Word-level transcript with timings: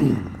Mm-hmm. 0.00 0.40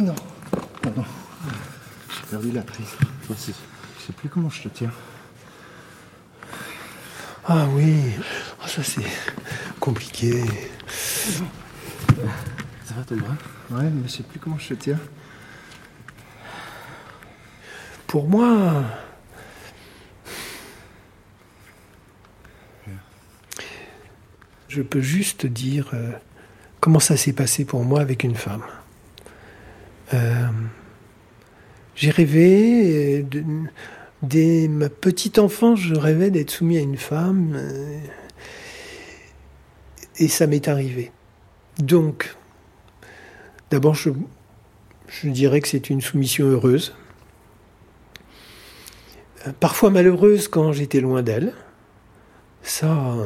Non, 0.00 0.14
pardon. 0.80 1.04
J'ai 2.08 2.26
perdu 2.30 2.52
la 2.52 2.62
prise. 2.62 2.88
Je 3.28 3.34
je 3.34 4.06
sais 4.06 4.12
plus 4.16 4.30
comment 4.30 4.48
je 4.48 4.62
te 4.62 4.68
tiens. 4.68 4.90
Ah 7.46 7.66
oui, 7.74 8.12
Ah, 8.62 8.66
ça 8.68 8.82
c'est 8.82 9.04
compliqué. 9.78 10.42
Ça 11.26 12.94
va 12.96 13.04
ton 13.06 13.16
bras 13.16 13.34
Ouais, 13.70 13.90
mais 13.90 14.08
je 14.08 14.12
sais 14.12 14.22
plus 14.22 14.38
comment 14.38 14.56
je 14.58 14.68
te 14.68 14.74
tiens. 14.74 14.98
Pour 18.06 18.26
moi, 18.26 18.82
je 24.68 24.80
peux 24.80 25.02
juste 25.02 25.44
dire 25.44 25.90
euh, 25.92 26.12
comment 26.80 27.00
ça 27.00 27.18
s'est 27.18 27.34
passé 27.34 27.66
pour 27.66 27.84
moi 27.84 28.00
avec 28.00 28.24
une 28.24 28.34
femme. 28.34 28.62
Euh, 30.12 30.48
J'ai 31.94 32.10
rêvé, 32.10 33.22
euh, 33.34 33.40
dès 34.22 34.68
ma 34.68 34.88
petite 34.88 35.38
enfance, 35.38 35.78
je 35.78 35.94
rêvais 35.94 36.30
d'être 36.30 36.50
soumis 36.50 36.78
à 36.78 36.80
une 36.80 36.96
femme, 36.96 37.54
euh, 37.54 38.00
et 40.16 40.28
ça 40.28 40.46
m'est 40.46 40.66
arrivé. 40.68 41.12
Donc, 41.78 42.34
d'abord, 43.70 43.94
je, 43.94 44.10
dirais 45.24 45.60
que 45.60 45.68
c'est 45.68 45.90
une 45.90 46.00
soumission 46.00 46.46
heureuse. 46.46 46.94
Parfois 49.58 49.90
malheureuse 49.90 50.48
quand 50.48 50.72
j'étais 50.72 51.00
loin 51.00 51.22
d'elle. 51.22 51.54
Ça, 52.62 53.16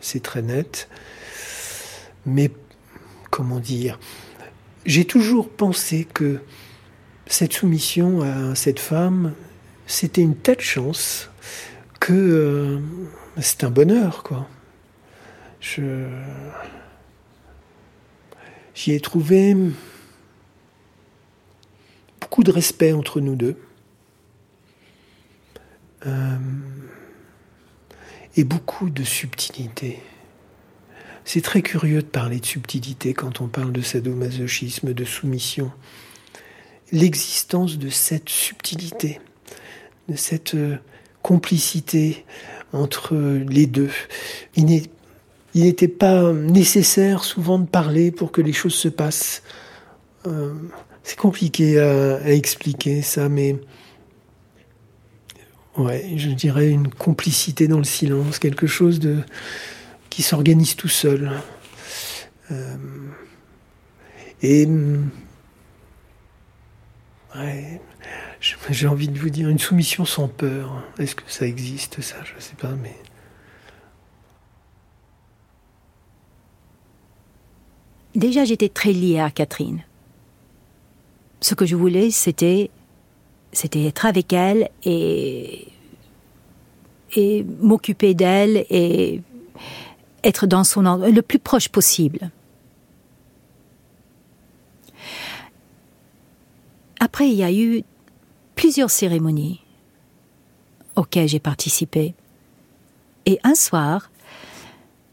c'est 0.00 0.22
très 0.22 0.40
net. 0.40 0.88
Mais, 2.26 2.52
comment 3.30 3.58
dire, 3.58 3.98
j'ai 4.84 5.04
toujours 5.04 5.48
pensé 5.48 6.04
que 6.04 6.40
cette 7.26 7.52
soumission 7.52 8.22
à 8.22 8.54
cette 8.54 8.80
femme, 8.80 9.32
c'était 9.86 10.22
une 10.22 10.36
telle 10.36 10.60
chance 10.60 11.30
que 12.00 12.12
euh, 12.12 12.78
c'est 13.40 13.64
un 13.64 13.70
bonheur, 13.70 14.22
quoi. 14.22 14.48
Je... 15.60 16.08
J'y 18.74 18.92
ai 18.92 19.00
trouvé 19.00 19.54
beaucoup 22.20 22.42
de 22.42 22.50
respect 22.50 22.92
entre 22.92 23.20
nous 23.20 23.36
deux. 23.36 23.56
Euh, 26.06 26.36
et 28.36 28.44
beaucoup 28.44 28.90
de 28.90 29.04
subtilité. 29.04 30.00
C'est 31.24 31.40
très 31.40 31.62
curieux 31.62 32.02
de 32.02 32.06
parler 32.06 32.40
de 32.40 32.46
subtilité 32.46 33.14
quand 33.14 33.40
on 33.40 33.46
parle 33.46 33.72
de 33.72 33.80
sadomasochisme, 33.80 34.92
de 34.92 35.04
soumission. 35.04 35.70
L'existence 36.90 37.78
de 37.78 37.88
cette 37.88 38.28
subtilité, 38.28 39.20
de 40.08 40.16
cette 40.16 40.54
euh, 40.54 40.76
complicité 41.22 42.24
entre 42.72 43.16
les 43.16 43.66
deux. 43.66 43.90
Il 44.56 44.66
n'était 45.54 45.88
pas 45.88 46.32
nécessaire 46.32 47.24
souvent 47.24 47.58
de 47.58 47.66
parler 47.66 48.10
pour 48.10 48.32
que 48.32 48.40
les 48.40 48.52
choses 48.52 48.74
se 48.74 48.88
passent. 48.88 49.42
Euh, 50.26 50.52
c'est 51.02 51.18
compliqué 51.18 51.78
à, 51.78 52.16
à 52.16 52.30
expliquer 52.30 53.02
ça, 53.02 53.28
mais 53.28 53.56
ouais, 55.76 56.12
je 56.16 56.30
dirais 56.30 56.70
une 56.70 56.88
complicité 56.88 57.68
dans 57.68 57.78
le 57.78 57.84
silence, 57.84 58.38
quelque 58.38 58.66
chose 58.66 59.00
de 59.00 59.18
qui 60.12 60.22
s'organise 60.22 60.76
tout 60.76 60.88
seul. 60.88 61.32
Euh, 62.50 62.76
et 64.42 64.66
hum, 64.66 65.08
ouais, 67.34 67.80
j'ai 68.68 68.86
envie 68.86 69.08
de 69.08 69.18
vous 69.18 69.30
dire 69.30 69.48
une 69.48 69.58
soumission 69.58 70.04
sans 70.04 70.28
peur. 70.28 70.84
Est-ce 70.98 71.14
que 71.14 71.22
ça 71.28 71.46
existe 71.46 72.02
ça? 72.02 72.16
Je 72.24 72.42
sais 72.42 72.56
pas, 72.56 72.72
mais 72.82 72.94
Déjà, 78.14 78.44
j'étais 78.44 78.68
très 78.68 78.92
liée 78.92 79.18
à 79.18 79.30
Catherine. 79.30 79.80
Ce 81.40 81.54
que 81.54 81.64
je 81.64 81.74
voulais, 81.74 82.10
c'était, 82.10 82.70
c'était 83.52 83.86
être 83.86 84.04
avec 84.04 84.34
elle 84.34 84.68
et, 84.84 85.68
et 87.16 87.42
m'occuper 87.62 88.12
d'elle 88.12 88.66
et 88.68 89.22
être 90.24 90.46
dans 90.46 90.64
son 90.64 90.82
le 90.82 91.22
plus 91.22 91.38
proche 91.38 91.68
possible. 91.68 92.30
Après, 97.00 97.28
il 97.28 97.34
y 97.34 97.42
a 97.42 97.52
eu 97.52 97.82
plusieurs 98.54 98.90
cérémonies 98.90 99.60
auxquelles 100.94 101.28
j'ai 101.28 101.40
participé. 101.40 102.14
Et 103.26 103.38
un 103.42 103.54
soir, 103.54 104.10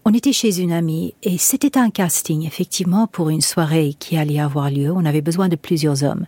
on 0.05 0.13
était 0.13 0.33
chez 0.33 0.59
une 0.59 0.71
amie 0.71 1.13
et 1.23 1.37
c'était 1.37 1.77
un 1.77 1.89
casting, 1.89 2.45
effectivement, 2.45 3.07
pour 3.07 3.29
une 3.29 3.41
soirée 3.41 3.95
qui 3.97 4.17
allait 4.17 4.39
avoir 4.39 4.69
lieu. 4.69 4.91
On 4.91 5.05
avait 5.05 5.21
besoin 5.21 5.49
de 5.49 5.55
plusieurs 5.55 6.03
hommes. 6.03 6.25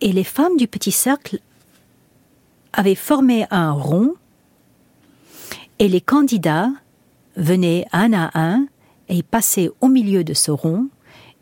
Et 0.00 0.12
les 0.12 0.24
femmes 0.24 0.56
du 0.56 0.68
petit 0.68 0.92
cercle 0.92 1.40
avaient 2.72 2.94
formé 2.94 3.46
un 3.50 3.72
rond 3.72 4.14
et 5.78 5.88
les 5.88 6.00
candidats 6.00 6.70
venaient 7.36 7.86
un 7.92 8.12
à 8.12 8.30
un 8.34 8.66
et 9.08 9.22
passaient 9.22 9.70
au 9.80 9.88
milieu 9.88 10.24
de 10.24 10.34
ce 10.34 10.50
rond 10.50 10.88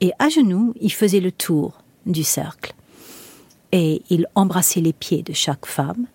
et 0.00 0.12
à 0.18 0.28
genoux, 0.28 0.74
ils 0.80 0.92
faisaient 0.92 1.20
le 1.20 1.32
tour 1.32 1.82
du 2.04 2.22
cercle. 2.22 2.72
et 3.72 4.02
il 4.10 4.26
embrassait 4.36 4.80
les 4.80 4.92
pieds 4.92 5.22
de 5.22 5.32
chaque 5.32 5.66
femme. 5.66 6.06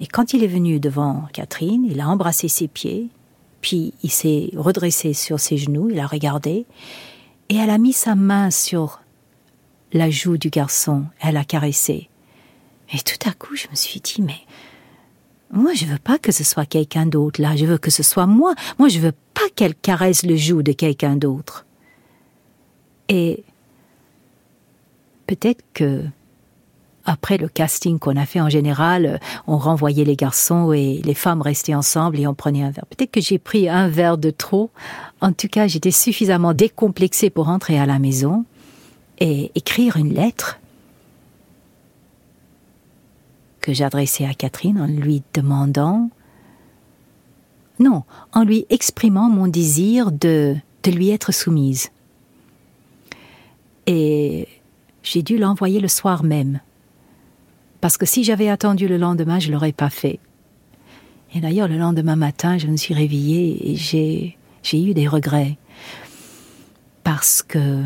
Et 0.00 0.06
quand 0.06 0.32
il 0.32 0.44
est 0.44 0.48
venu 0.48 0.78
devant 0.78 1.26
Catherine, 1.32 1.84
il 1.84 2.00
a 2.00 2.08
embrassé 2.08 2.48
ses 2.48 2.68
pieds, 2.68 3.08
puis 3.60 3.92
il 4.02 4.10
s'est 4.10 4.50
redressé 4.56 5.12
sur 5.12 5.40
ses 5.40 5.58
genoux, 5.58 5.90
il 5.90 5.98
a 5.98 6.06
regardé, 6.06 6.66
et 7.48 7.56
elle 7.56 7.68
a 7.68 7.78
mis 7.78 7.92
sa 7.92 8.14
main 8.14 8.50
sur 8.50 9.00
la 9.92 10.08
joue 10.08 10.38
du 10.38 10.50
garçon, 10.50 11.04
elle 11.20 11.36
a 11.36 11.44
caressé. 11.44 12.08
Et 12.94 12.98
tout 12.98 13.28
à 13.28 13.32
coup, 13.32 13.56
je 13.56 13.68
me 13.68 13.74
suis 13.74 14.00
dit, 14.00 14.22
mais 14.22 14.40
moi, 15.52 15.74
je 15.74 15.84
veux 15.84 15.98
pas 15.98 16.18
que 16.18 16.30
ce 16.30 16.44
soit 16.44 16.66
quelqu'un 16.66 17.06
d'autre 17.06 17.42
là, 17.42 17.56
je 17.56 17.64
veux 17.64 17.78
que 17.78 17.90
ce 17.90 18.02
soit 18.02 18.26
moi. 18.26 18.54
Moi, 18.78 18.88
je 18.88 19.00
veux 19.00 19.12
pas 19.34 19.48
qu'elle 19.56 19.74
caresse 19.74 20.24
le 20.24 20.36
joue 20.36 20.62
de 20.62 20.72
quelqu'un 20.72 21.16
d'autre. 21.16 21.66
Et 23.08 23.42
peut-être 25.26 25.64
que 25.74 26.04
après 27.04 27.38
le 27.38 27.48
casting 27.48 27.98
qu'on 27.98 28.16
a 28.16 28.26
fait 28.26 28.40
en 28.40 28.48
général, 28.48 29.18
on 29.48 29.56
renvoyait 29.56 30.04
les 30.04 30.14
garçons 30.14 30.72
et 30.72 31.00
les 31.02 31.14
femmes 31.14 31.42
restaient 31.42 31.74
ensemble 31.74 32.20
et 32.20 32.28
on 32.28 32.34
prenait 32.34 32.62
un 32.62 32.70
verre. 32.70 32.86
Peut-être 32.86 33.10
que 33.10 33.20
j'ai 33.20 33.38
pris 33.38 33.68
un 33.68 33.88
verre 33.88 34.18
de 34.18 34.30
trop. 34.30 34.70
En 35.20 35.32
tout 35.32 35.48
cas, 35.48 35.66
j'étais 35.66 35.90
suffisamment 35.90 36.54
décomplexée 36.54 37.30
pour 37.30 37.46
rentrer 37.46 37.80
à 37.80 37.86
la 37.86 37.98
maison 37.98 38.44
et 39.18 39.50
écrire 39.56 39.96
une 39.96 40.14
lettre 40.14 40.59
que 43.70 43.76
j'adressais 43.76 44.26
à 44.26 44.34
Catherine 44.34 44.80
en 44.80 44.88
lui 44.88 45.22
demandant 45.32 46.10
non, 47.78 48.02
en 48.32 48.42
lui 48.42 48.66
exprimant 48.68 49.30
mon 49.30 49.46
désir 49.46 50.10
de, 50.10 50.56
de 50.82 50.90
lui 50.90 51.10
être 51.10 51.30
soumise. 51.30 51.90
Et 53.86 54.48
j'ai 55.04 55.22
dû 55.22 55.38
l'envoyer 55.38 55.78
le 55.78 55.86
soir 55.86 56.24
même. 56.24 56.58
Parce 57.80 57.96
que 57.96 58.06
si 58.06 58.24
j'avais 58.24 58.48
attendu 58.48 58.88
le 58.88 58.96
lendemain, 58.96 59.38
je 59.38 59.52
l'aurais 59.52 59.72
pas 59.72 59.88
fait. 59.88 60.18
Et 61.32 61.40
d'ailleurs, 61.40 61.68
le 61.68 61.78
lendemain 61.78 62.16
matin, 62.16 62.58
je 62.58 62.66
me 62.66 62.76
suis 62.76 62.92
réveillée 62.92 63.70
et 63.70 63.76
j'ai 63.76 64.36
eu 64.84 64.94
des 64.94 65.06
regrets. 65.06 65.58
Parce 67.04 67.40
que 67.40 67.84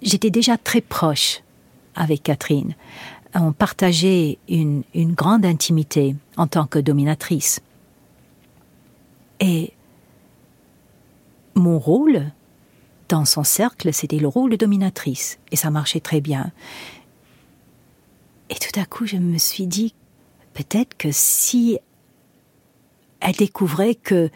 j'étais 0.00 0.30
déjà 0.30 0.56
très 0.56 0.80
proche 0.80 1.42
avec 1.98 2.22
Catherine. 2.22 2.74
On 3.34 3.52
partageait 3.52 4.38
une, 4.48 4.84
une 4.94 5.12
grande 5.12 5.44
intimité 5.44 6.16
en 6.38 6.46
tant 6.46 6.66
que 6.66 6.78
dominatrice. 6.78 7.60
Et 9.40 9.72
mon 11.54 11.78
rôle 11.78 12.30
dans 13.08 13.24
son 13.24 13.44
cercle, 13.44 13.92
c'était 13.92 14.18
le 14.18 14.28
rôle 14.28 14.50
de 14.50 14.56
dominatrice, 14.56 15.38
et 15.50 15.56
ça 15.56 15.70
marchait 15.70 16.00
très 16.00 16.20
bien. 16.20 16.52
Et 18.50 18.54
tout 18.54 18.78
à 18.78 18.84
coup, 18.84 19.06
je 19.06 19.16
me 19.16 19.38
suis 19.38 19.66
dit, 19.66 19.94
peut-être 20.54 20.96
que 20.96 21.10
si 21.10 21.78
elle 23.20 23.34
découvrait 23.34 23.94
que 23.94 24.30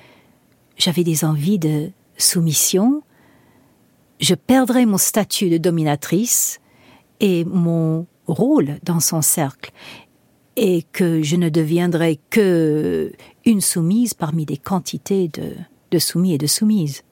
j'avais 0.77 1.05
des 1.05 1.25
envies 1.25 1.59
de 1.59 1.91
soumission, 2.17 3.03
je 4.21 4.35
perdrais 4.35 4.87
mon 4.87 4.99
statut 4.99 5.51
de 5.51 5.59
dominatrice 5.59 6.61
et 7.23 7.45
mon 7.45 8.07
rôle 8.27 8.79
dans 8.83 9.01
son 9.01 9.23
cercle, 9.23 9.73
et 10.57 10.83
que 10.93 11.23
je 11.23 11.37
ne 11.37 11.49
deviendrais 11.49 12.19
que 12.29 13.13
une 13.47 13.63
soumise 13.63 14.13
parmi 14.13 14.45
des 14.45 14.59
quantités 14.59 15.29
de, 15.29 15.55
de 15.91 15.99
soumis 15.99 16.35
et 16.35 16.39
de 16.39 16.47
soumises. 16.47 17.05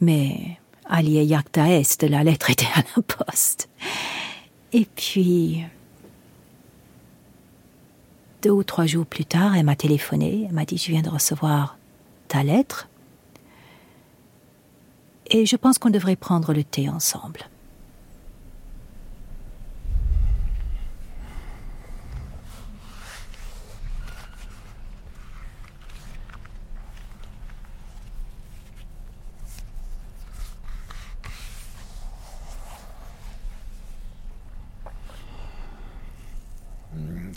Mais 0.00 0.58
Alia 0.84 1.22
Yakta 1.22 1.70
Est, 1.70 2.02
la 2.02 2.24
lettre 2.24 2.50
était 2.50 2.68
à 2.74 2.82
la 2.96 3.02
poste. 3.02 3.70
Et 4.72 4.86
puis, 4.96 5.64
deux 8.42 8.50
ou 8.50 8.64
trois 8.64 8.86
jours 8.86 9.06
plus 9.06 9.24
tard, 9.24 9.56
elle 9.56 9.64
m'a 9.64 9.76
téléphoné, 9.76 10.46
elle 10.48 10.54
m'a 10.54 10.64
dit, 10.64 10.78
je 10.78 10.90
viens 10.90 11.02
de 11.02 11.10
recevoir 11.10 11.78
ta 12.28 12.42
lettre, 12.42 12.88
et 15.26 15.46
je 15.46 15.56
pense 15.56 15.78
qu'on 15.78 15.90
devrait 15.90 16.16
prendre 16.16 16.52
le 16.52 16.64
thé 16.64 16.88
ensemble. 16.88 17.48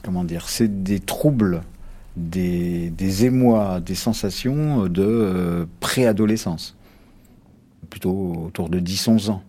Comment 0.03 0.23
dire, 0.23 0.49
c'est 0.49 0.83
des 0.83 0.99
troubles, 0.99 1.63
des, 2.15 2.91
des, 2.91 3.25
émois, 3.25 3.79
des 3.79 3.95
sensations 3.95 4.87
de 4.87 5.01
euh, 5.03 5.65
préadolescence, 5.79 6.75
plutôt 7.89 8.45
autour 8.45 8.69
de 8.69 8.79
10-11 8.79 9.31
ans. 9.31 9.43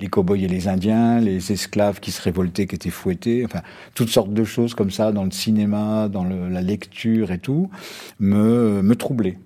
Les 0.00 0.08
cow-boys 0.08 0.38
et 0.38 0.48
les 0.48 0.68
Indiens, 0.68 1.20
les 1.20 1.52
esclaves 1.52 2.00
qui 2.00 2.10
se 2.10 2.20
révoltaient, 2.20 2.66
qui 2.66 2.74
étaient 2.74 2.90
fouettés, 2.90 3.44
enfin, 3.44 3.62
toutes 3.94 4.10
sortes 4.10 4.34
de 4.34 4.44
choses 4.44 4.74
comme 4.74 4.90
ça 4.90 5.12
dans 5.12 5.24
le 5.24 5.30
cinéma, 5.30 6.08
dans 6.08 6.24
la 6.24 6.60
lecture 6.60 7.30
et 7.30 7.38
tout, 7.38 7.70
me, 8.18 8.82
me 8.82 8.96
troublaient. 8.96 9.38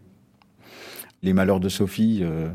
Les 1.22 1.32
malheurs 1.32 1.60
de 1.60 1.68
Sophie, 1.68 2.20
euh, 2.22 2.48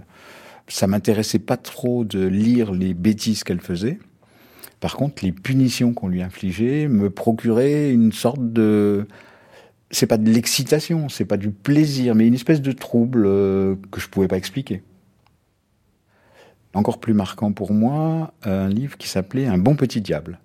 ça 0.67 0.87
m'intéressait 0.87 1.39
pas 1.39 1.57
trop 1.57 2.03
de 2.03 2.25
lire 2.25 2.71
les 2.73 2.93
bêtises 2.93 3.43
qu'elle 3.43 3.61
faisait. 3.61 3.99
Par 4.83 4.97
contre, 4.97 5.23
les 5.23 5.31
punitions 5.31 5.93
qu'on 5.93 6.09
lui 6.09 6.21
infligeait 6.21 6.89
me 6.89 7.09
procuraient 7.09 7.93
une 7.93 8.11
sorte 8.11 8.51
de 8.51 9.07
c'est 9.91 10.07
pas 10.07 10.17
de 10.17 10.29
l'excitation, 10.29 11.07
c'est 11.07 11.23
pas 11.23 11.37
du 11.37 11.51
plaisir, 11.51 12.15
mais 12.15 12.27
une 12.27 12.33
espèce 12.33 12.61
de 12.61 12.73
trouble 12.73 13.23
euh, 13.25 13.75
que 13.91 14.01
je 14.01 14.09
pouvais 14.09 14.27
pas 14.27 14.35
expliquer. 14.35 14.83
Encore 16.73 16.99
plus 16.99 17.13
marquant 17.13 17.53
pour 17.53 17.71
moi, 17.71 18.33
un 18.43 18.67
livre 18.67 18.97
qui 18.97 19.07
s'appelait 19.07 19.47
Un 19.47 19.57
bon 19.57 19.77
petit 19.77 20.01
diable, 20.01 20.39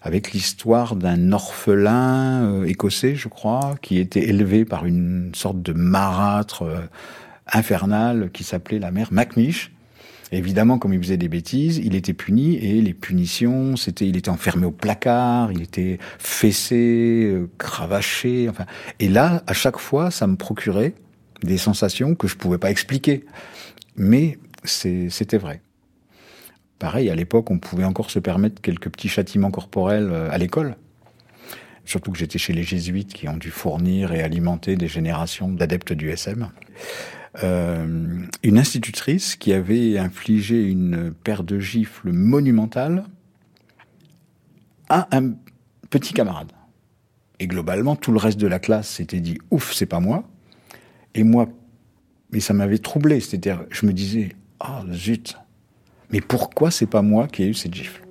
avec 0.00 0.32
l'histoire 0.32 0.96
d'un 0.96 1.32
orphelin 1.32 2.44
euh, 2.44 2.64
écossais, 2.64 3.16
je 3.16 3.28
crois, 3.28 3.74
qui 3.82 3.98
était 3.98 4.30
élevé 4.30 4.64
par 4.64 4.86
une 4.86 5.30
sorte 5.34 5.60
de 5.60 5.74
marâtre 5.74 6.62
euh, 6.62 6.80
infernal 7.52 8.30
qui 8.32 8.44
s'appelait 8.44 8.78
la 8.78 8.92
mère 8.92 9.12
Macnish, 9.12 9.72
évidemment, 10.38 10.78
comme 10.78 10.92
il 10.92 11.00
faisait 11.00 11.16
des 11.16 11.28
bêtises, 11.28 11.78
il 11.78 11.94
était 11.94 12.14
puni 12.14 12.56
et 12.56 12.80
les 12.80 12.94
punitions, 12.94 13.76
c'était, 13.76 14.06
il 14.06 14.16
était 14.16 14.30
enfermé 14.30 14.64
au 14.66 14.70
placard, 14.70 15.52
il 15.52 15.62
était 15.62 15.98
fessé, 16.18 17.30
euh, 17.32 17.50
cravaché, 17.58 18.48
enfin. 18.48 18.66
Et 18.98 19.08
là, 19.08 19.42
à 19.46 19.52
chaque 19.52 19.78
fois, 19.78 20.10
ça 20.10 20.26
me 20.26 20.36
procurait 20.36 20.94
des 21.42 21.58
sensations 21.58 22.14
que 22.14 22.28
je 22.28 22.36
pouvais 22.36 22.58
pas 22.58 22.70
expliquer, 22.70 23.24
mais 23.96 24.38
c'était 24.64 25.38
vrai. 25.38 25.60
Pareil, 26.78 27.10
à 27.10 27.14
l'époque, 27.14 27.50
on 27.50 27.58
pouvait 27.58 27.84
encore 27.84 28.10
se 28.10 28.18
permettre 28.18 28.60
quelques 28.60 28.90
petits 28.90 29.08
châtiments 29.08 29.50
corporels 29.50 30.10
euh, 30.10 30.30
à 30.30 30.38
l'école. 30.38 30.76
Surtout 31.84 32.12
que 32.12 32.18
j'étais 32.18 32.38
chez 32.38 32.52
les 32.52 32.62
jésuites 32.62 33.12
qui 33.12 33.28
ont 33.28 33.36
dû 33.36 33.50
fournir 33.50 34.12
et 34.12 34.22
alimenter 34.22 34.76
des 34.76 34.88
générations 34.88 35.48
d'adeptes 35.48 35.92
du 35.92 36.10
SM. 36.10 36.48
Euh, 37.42 38.26
une 38.42 38.58
institutrice 38.58 39.36
qui 39.36 39.54
avait 39.54 39.96
infligé 39.98 40.62
une 40.62 41.14
paire 41.24 41.44
de 41.44 41.58
gifles 41.58 42.12
monumentales 42.12 43.04
à 44.90 45.08
un 45.16 45.32
petit 45.88 46.12
camarade. 46.12 46.52
Et 47.38 47.46
globalement, 47.46 47.96
tout 47.96 48.12
le 48.12 48.18
reste 48.18 48.38
de 48.38 48.46
la 48.46 48.58
classe 48.58 48.88
s'était 48.88 49.20
dit 49.20 49.38
ouf, 49.50 49.72
c'est 49.72 49.86
pas 49.86 50.00
moi. 50.00 50.28
Et 51.14 51.24
moi, 51.24 51.48
mais 52.32 52.40
ça 52.40 52.52
m'avait 52.52 52.78
troublé. 52.78 53.20
C'est-à-dire, 53.20 53.64
je 53.70 53.86
me 53.86 53.92
disais 53.92 54.36
ah 54.60 54.84
zut, 54.92 55.36
mais 56.10 56.20
pourquoi 56.20 56.70
c'est 56.70 56.86
pas 56.86 57.02
moi 57.02 57.28
qui 57.28 57.42
ai 57.44 57.48
eu 57.48 57.54
cette 57.54 57.74
gifle? 57.74 58.02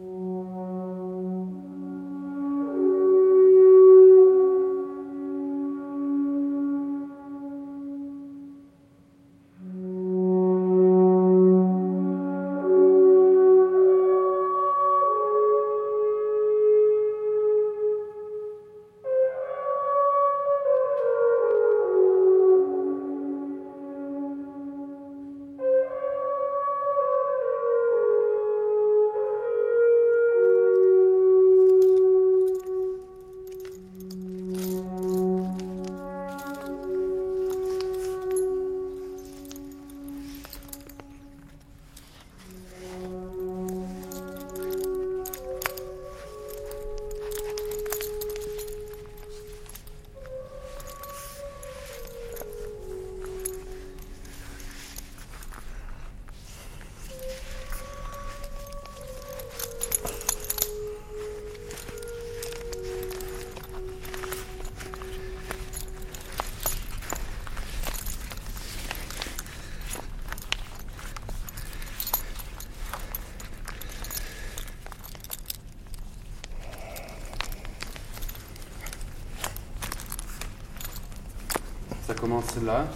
Commence 82.41 82.63
là, 82.63 82.87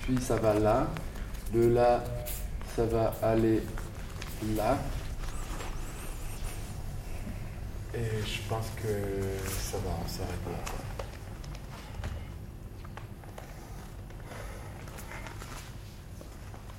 puis 0.00 0.18
ça 0.20 0.36
va 0.36 0.54
là, 0.58 0.86
de 1.52 1.68
là, 1.68 2.02
ça 2.76 2.84
va 2.84 3.14
aller 3.22 3.62
là. 4.56 4.78
Et 7.94 8.26
je 8.26 8.48
pense 8.48 8.66
que 8.76 8.88
ça 9.48 9.78
va 9.78 10.08
s'arrêter 10.08 10.32
là. 10.46 10.74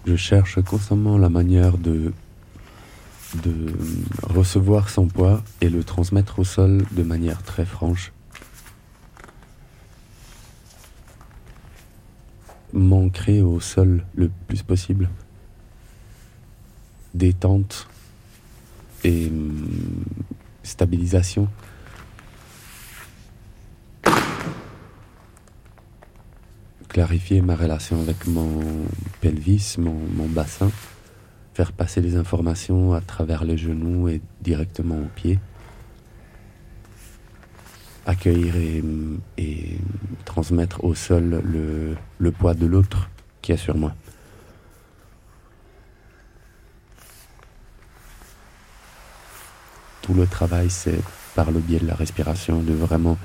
Je 0.06 0.16
cherche 0.16 0.62
constamment 0.64 1.18
la 1.18 1.30
manière 1.30 1.78
de, 1.78 2.14
de 3.44 3.74
recevoir 4.24 4.90
son 4.90 5.08
poids 5.08 5.44
et 5.62 5.70
le 5.70 5.84
transmettre 5.84 6.40
au 6.40 6.44
sol 6.44 6.84
de 6.92 7.04
manière 7.04 7.44
très 7.44 7.66
franche. 7.66 8.12
M'ancrer 13.00 13.42
au 13.42 13.62
sol 13.62 14.04
le 14.14 14.30
plus 14.48 14.62
possible. 14.62 15.08
Détente 17.14 17.88
et 19.06 19.28
hum, 19.28 20.04
stabilisation. 20.64 21.48
Clarifier 26.90 27.42
ma 27.42 27.56
relation 27.56 28.02
avec 28.02 28.28
mon 28.28 28.60
pelvis, 29.22 29.78
mon, 29.78 30.28
bassin, 30.28 30.70
faire 31.54 31.72
passer 31.72 32.02
les 32.02 32.18
informations 32.18 32.92
à 32.94 33.00
travers 33.00 33.46
les 33.46 33.58
genoux 33.58 34.10
et 34.10 34.20
directement 34.42 34.98
aux 34.98 35.12
pieds, 35.16 35.40
accueillir 38.10 38.56
et, 39.38 39.78
transmettre 40.26 40.84
au 40.84 40.94
sol 40.94 41.42
le, 41.44 42.32
poids 42.32 42.54
de 42.54 42.66
l'autre 42.66 43.10
qui 43.42 43.52
est 43.52 43.58
sur 43.58 43.76
moi. 43.76 43.94
Tout 50.02 50.14
le 50.14 50.28
travail, 50.28 50.70
c'est 50.70 51.00
par 51.36 51.52
le 51.52 51.60
biais 51.60 51.80
de 51.80 51.88
la 51.88 51.96
respiration, 51.96 52.62
de 52.62 52.74
vraiment 52.74 53.18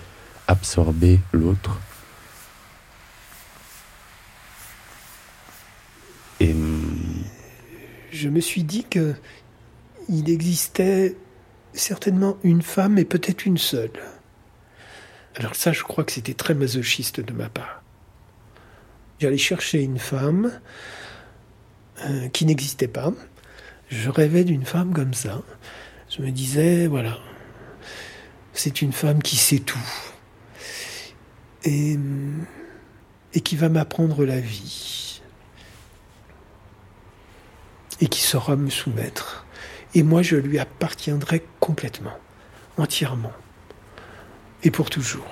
absorber 0.48 1.20
l'autre 1.32 1.80
je 8.24 8.28
me 8.28 8.40
suis 8.40 8.64
dit 8.64 8.84
que 8.84 9.14
il 10.08 10.30
existait 10.30 11.16
certainement 11.72 12.36
une 12.42 12.62
femme 12.62 12.98
et 12.98 13.04
peut-être 13.04 13.46
une 13.46 13.58
seule. 13.58 13.90
Alors 15.36 15.56
ça, 15.56 15.72
je 15.72 15.82
crois 15.82 16.04
que 16.04 16.12
c'était 16.12 16.34
très 16.34 16.54
masochiste 16.54 17.20
de 17.20 17.32
ma 17.32 17.48
part. 17.48 17.82
J'allais 19.20 19.38
chercher 19.38 19.82
une 19.82 19.98
femme 19.98 20.52
euh, 22.04 22.28
qui 22.28 22.44
n'existait 22.44 22.88
pas. 22.88 23.12
Je 23.88 24.10
rêvais 24.10 24.44
d'une 24.44 24.64
femme 24.64 24.92
comme 24.92 25.14
ça. 25.14 25.42
Je 26.10 26.22
me 26.22 26.30
disais, 26.30 26.86
voilà, 26.86 27.18
c'est 28.52 28.82
une 28.82 28.92
femme 28.92 29.22
qui 29.22 29.36
sait 29.36 29.58
tout. 29.58 29.78
Et, 31.64 31.98
et 33.32 33.40
qui 33.40 33.56
va 33.56 33.68
m'apprendre 33.68 34.24
la 34.24 34.38
vie 34.38 35.20
et 38.00 38.06
qui 38.06 38.20
saura 38.20 38.56
me 38.56 38.70
soumettre. 38.70 39.46
Et 39.94 40.02
moi, 40.02 40.22
je 40.22 40.36
lui 40.36 40.58
appartiendrai 40.58 41.44
complètement, 41.60 42.18
entièrement, 42.76 43.32
et 44.64 44.70
pour 44.70 44.90
toujours. 44.90 45.26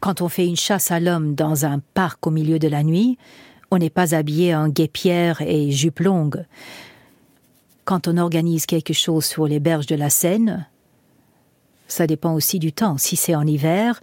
Quand 0.00 0.20
on 0.20 0.28
fait 0.28 0.46
une 0.46 0.56
chasse 0.56 0.90
à 0.90 0.98
l'homme 0.98 1.34
dans 1.34 1.64
un 1.64 1.80
parc 1.94 2.26
au 2.26 2.30
milieu 2.30 2.58
de 2.58 2.66
la 2.66 2.82
nuit, 2.82 3.18
on 3.70 3.78
n'est 3.78 3.90
pas 3.90 4.14
habillé 4.14 4.54
en 4.54 4.68
guépière 4.68 5.40
et 5.42 5.70
jupe 5.70 6.00
longue. 6.00 6.44
Quand 7.84 8.08
on 8.08 8.16
organise 8.16 8.66
quelque 8.66 8.92
chose 8.92 9.24
sur 9.24 9.46
les 9.46 9.60
berges 9.60 9.86
de 9.86 9.94
la 9.94 10.10
Seine, 10.10 10.66
ça 11.86 12.06
dépend 12.06 12.34
aussi 12.34 12.58
du 12.58 12.72
temps. 12.72 12.98
Si 12.98 13.16
c'est 13.16 13.34
en 13.34 13.46
hiver, 13.46 14.00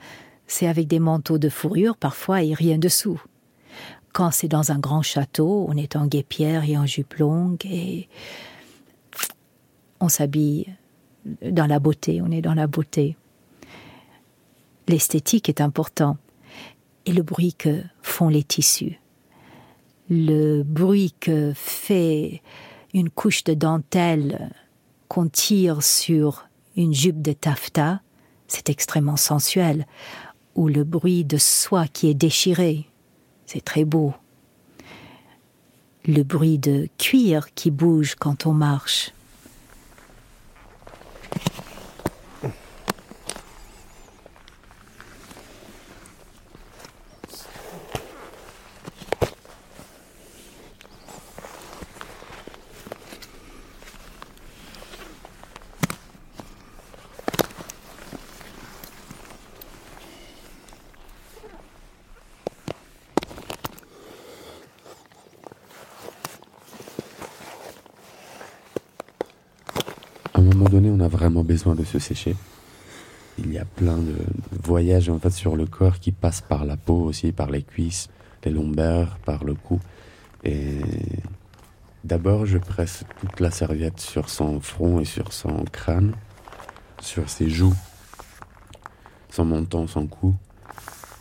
c'est 0.48 0.68
avec 0.68 0.88
des 0.88 1.00
manteaux 1.00 1.38
de 1.38 1.50
fourrure 1.50 1.98
parfois 1.98 2.44
et 2.44 2.54
rien 2.54 2.78
dessous. 2.78 3.22
Quand 4.14 4.32
c'est 4.32 4.48
dans 4.48 4.72
un 4.72 4.80
grand 4.80 5.02
château, 5.02 5.66
on 5.70 5.78
est 5.78 5.96
en 5.96 6.08
guépière 6.08 6.64
et 6.68 6.78
en 6.78 6.86
jupe 6.86 7.16
longue 7.16 7.66
et 7.66 8.08
on 10.00 10.10
s'habille 10.10 10.76
dans 11.26 11.66
la 11.66 11.80
beauté, 11.80 12.22
on 12.22 12.32
est 12.32 12.42
dans 12.42 12.54
la 12.54 12.68
beauté. 12.68 13.16
L'esthétique 14.88 15.50
est 15.50 15.62
important 15.62 16.18
et 17.06 17.14
le 17.14 17.24
bruit 17.24 17.54
que 17.54 17.82
font 18.02 18.30
les 18.30 18.44
tissus. 18.44 19.00
Le 20.10 20.64
bruit 20.64 21.14
que 21.20 21.54
fait 21.56 22.42
une 22.94 23.10
couche 23.10 23.44
de 23.44 23.54
dentelle 23.54 24.52
qu'on 25.08 25.28
tire 25.28 25.84
sur 25.84 26.48
une 26.76 26.94
jupe 26.94 27.22
de 27.22 27.34
taffetas, 27.34 28.00
c'est 28.48 28.70
extrêmement 28.70 29.18
sensuel 29.18 29.86
ou 30.56 30.68
le 30.68 30.84
bruit 30.84 31.24
de 31.24 31.38
soie 31.38 31.88
qui 31.88 32.10
est 32.10 32.16
déchiré. 32.16 32.88
C'est 33.46 33.64
très 33.64 33.86
beau. 33.86 34.14
Le 36.06 36.24
bruit 36.24 36.58
de 36.58 36.88
cuir 36.98 37.54
qui 37.54 37.70
bouge 37.70 38.16
quand 38.16 38.48
on 38.48 38.54
marche. 38.54 39.14
vraiment 71.20 71.44
besoin 71.44 71.76
de 71.76 71.79
se 71.90 72.00
sécher. 72.00 72.36
Il 73.38 73.52
y 73.52 73.58
a 73.58 73.66
plein 73.66 73.98
de 73.98 74.16
voyages 74.64 75.10
en 75.10 75.20
fait 75.20 75.32
sur 75.32 75.56
le 75.56 75.66
corps 75.66 76.00
qui 76.00 76.12
passent 76.12 76.42
par 76.42 76.66
la 76.66 76.78
peau 76.78 77.04
aussi, 77.06 77.32
par 77.32 77.50
les 77.50 77.64
cuisses, 77.64 78.10
les 78.44 78.52
lombaires, 78.52 79.18
par 79.26 79.44
le 79.44 79.56
cou. 79.56 79.80
Et 80.44 80.80
d'abord, 82.04 82.46
je 82.46 82.58
presse 82.58 83.04
toute 83.20 83.40
la 83.40 83.52
serviette 83.52 84.00
sur 84.00 84.30
son 84.30 84.60
front 84.60 85.00
et 85.00 85.06
sur 85.06 85.34
son 85.34 85.64
crâne, 85.72 86.14
sur 87.02 87.30
ses 87.30 87.50
joues, 87.50 87.76
son 89.30 89.46
menton, 89.46 89.88
son 89.88 90.06
cou. 90.06 90.36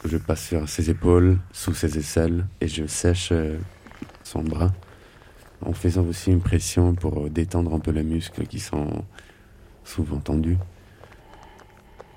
Je 0.05 0.17
passe 0.17 0.47
sur 0.47 0.69
ses 0.69 0.91
épaules, 0.91 1.39
sous 1.53 1.75
ses 1.75 1.99
aisselles, 1.99 2.47
et 2.61 2.69
je 2.69 2.87
sèche 2.87 3.31
euh, 3.33 3.59
son 4.23 4.43
bras 4.43 4.73
en 5.61 5.73
faisant 5.73 6.05
aussi 6.05 6.31
une 6.31 6.41
pression 6.41 6.95
pour 6.95 7.29
détendre 7.31 7.75
un 7.75 7.81
peu 7.81 7.91
les 7.91 8.05
muscles 8.05 8.47
qui 8.47 8.61
sont 8.61 9.05
souvent 9.89 10.19
tendu. 10.19 10.59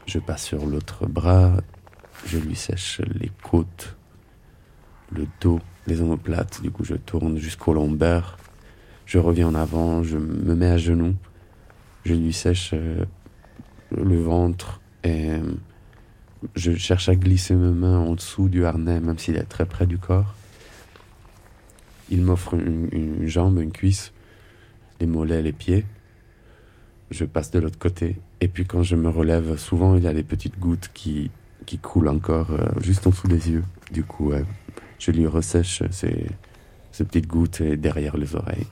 Je 0.06 0.20
passe 0.20 0.44
sur 0.44 0.66
l'autre 0.66 1.08
bras, 1.08 1.54
je 2.26 2.38
lui 2.38 2.56
sèche 2.56 3.02
les 3.16 3.32
côtes, 3.44 3.96
le 5.12 5.26
dos, 5.40 5.60
les 5.88 6.02
omoplates, 6.02 6.62
du 6.62 6.70
coup 6.70 6.84
je 6.84 6.96
tourne 6.96 7.38
jusqu'au 7.38 7.74
lombaire, 7.74 8.38
je 9.06 9.20
reviens 9.20 9.48
en 9.48 9.56
avant, 9.56 10.04
je 10.04 10.18
me 10.18 10.54
mets 10.54 10.70
à 10.70 10.78
genoux, 10.78 11.16
je 12.04 12.14
lui 12.14 12.34
sèche 12.34 12.72
euh, 12.74 13.06
le 13.92 14.22
ventre 14.22 14.82
et 15.04 15.32
euh, 15.32 15.40
je 16.56 16.76
cherche 16.76 17.08
à 17.08 17.16
glisser 17.16 17.56
mes 17.56 17.72
mains 17.72 18.00
en 18.00 18.16
dessous 18.16 18.50
du 18.50 18.66
harnais, 18.66 19.00
même 19.00 19.18
s'il 19.18 19.38
est 19.38 19.44
très 19.44 19.66
près 19.66 19.86
du 19.86 19.98
corps. 19.98 20.36
Il 22.10 22.22
m'offre 22.24 22.56
une, 22.56 22.90
une 22.92 23.28
jambe, 23.28 23.60
une 23.60 23.72
cuisse, 23.72 24.12
les 25.00 25.08
mollets, 25.08 25.42
les 25.42 25.54
pieds 25.54 25.86
je 27.12 27.26
passe 27.26 27.52
de 27.52 27.60
l'autre 27.60 27.78
côté. 27.78 28.16
Et 28.40 28.48
puis 28.48 28.66
quand 28.66 28.84
je 28.84 28.96
me 28.96 29.10
relève, 29.10 29.58
souvent 29.58 29.96
il 29.96 30.04
y 30.04 30.08
a 30.08 30.14
des 30.14 30.24
petites 30.24 30.60
gouttes 30.60 30.90
qui, 30.94 31.30
qui 31.66 31.78
coulent 31.78 32.10
encore 32.10 32.52
euh, 32.52 32.68
juste 32.82 33.06
en 33.06 33.12
dessous 33.12 33.28
des 33.28 33.52
yeux. 33.52 33.64
Du 33.92 34.04
coup, 34.04 34.32
je 35.00 35.12
lui 35.12 35.28
ressèche 35.28 35.84
ces, 35.92 36.28
petites 36.98 37.28
gouttes 37.28 37.62
derrière 37.62 38.16
les 38.18 38.36
oreilles. 38.36 38.68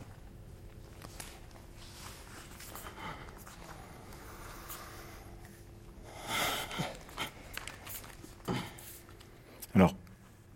Alors, 9.75 9.95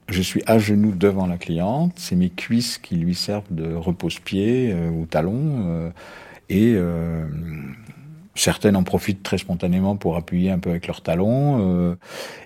je 0.07 0.21
suis 0.21 0.43
à 0.45 0.59
genoux 0.59 0.93
devant 0.93 1.27
la 1.27 1.37
cliente, 1.37 1.93
c'est 1.97 2.15
mes 2.15 2.29
cuisses 2.29 2.77
qui 2.77 2.95
lui 2.95 3.15
servent 3.15 3.51
de 3.51 3.73
repose-pied 3.73 4.71
euh, 4.71 4.89
ou 4.89 5.05
talon. 5.05 5.91
Et 6.50 6.73
euh, 6.75 7.27
Certaines 8.35 8.75
en 8.75 8.83
profitent 8.83 9.21
très 9.21 9.38
spontanément 9.38 9.95
pour 9.95 10.17
appuyer 10.17 10.50
un 10.50 10.57
peu 10.57 10.71
avec 10.71 10.88
leurs 10.88 11.01
talons. 11.01 11.59
euh, 11.62 11.95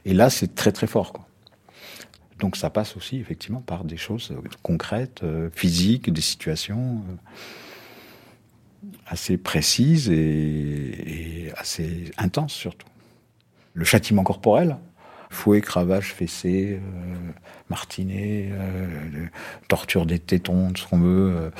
et 0.04 0.14
là, 0.14 0.30
c'est 0.30 0.54
très 0.54 0.74
très 0.74 0.88
fort. 0.88 1.14
Donc 2.40 2.58
ça 2.58 2.70
passe 2.70 2.98
aussi 2.98 3.18
effectivement 3.18 3.62
par 3.62 3.86
des 3.86 3.98
choses 3.98 4.32
euh, 4.32 4.42
concrètes, 4.64 5.24
physiques, 5.54 6.12
des 6.12 6.22
situations 6.22 7.04
assez 9.08 9.38
précises 9.38 10.10
et, 10.10 11.52
assez 11.56 12.12
intenses 12.18 12.54
surtout. 12.54 12.88
Le 13.74 13.86
châtiment 13.86 14.24
corporel, 14.24 14.78
fouet, 15.30 15.62
cravache, 15.62 16.14
fessé, 16.14 16.82
martinet, 17.70 18.52
torture 19.68 20.06
des 20.06 20.20
tétons, 20.20 20.72
de 20.72 20.78
ce 20.78 20.86
qu'on 20.86 21.00
veut, 21.00 21.52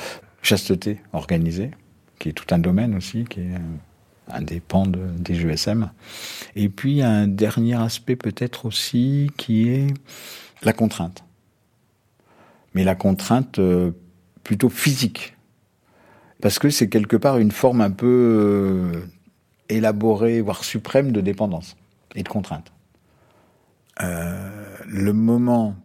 chasteté 0.42 1.00
organisée, 1.14 1.72
qui 2.20 2.30
est 2.30 2.34
tout 2.34 2.54
un 2.54 2.60
domaine 2.60 2.96
aussi, 2.96 3.26
qui 3.26 3.42
est 3.42 3.56
un, 4.32 4.42
des 4.42 4.60
pans 4.60 4.86
de- 4.88 5.10
des 5.18 5.36
GSM. 5.36 5.92
Et 6.56 6.70
puis 6.70 7.02
un 7.02 7.28
dernier 7.28 7.76
aspect 7.76 8.16
peut-être 8.16 8.66
aussi 8.66 9.32
qui 9.38 9.70
est 9.70 9.94
la 10.64 10.74
contrainte. 10.74 11.24
Mais 12.74 12.84
la 12.84 12.96
contrainte 12.96 13.60
euh, 13.60 13.92
plutôt 14.44 14.70
physique. 14.70 15.36
Parce 16.42 16.60
que 16.60 16.70
c'est 16.70 16.90
quelque 16.90 17.16
part 17.16 17.38
une 17.40 17.52
forme 17.52 17.82
un 17.82 17.92
peu 17.92 18.06
euh, 18.94 19.02
élaborée, 19.70 20.42
voire 20.42 20.64
suprême 20.64 21.12
de 21.12 21.22
dépendance 21.22 21.76
et 22.16 22.24
de 22.24 22.30
contrainte. 22.30 22.72
Euh, 24.02 24.76
le 24.88 25.14
moment, 25.14 25.76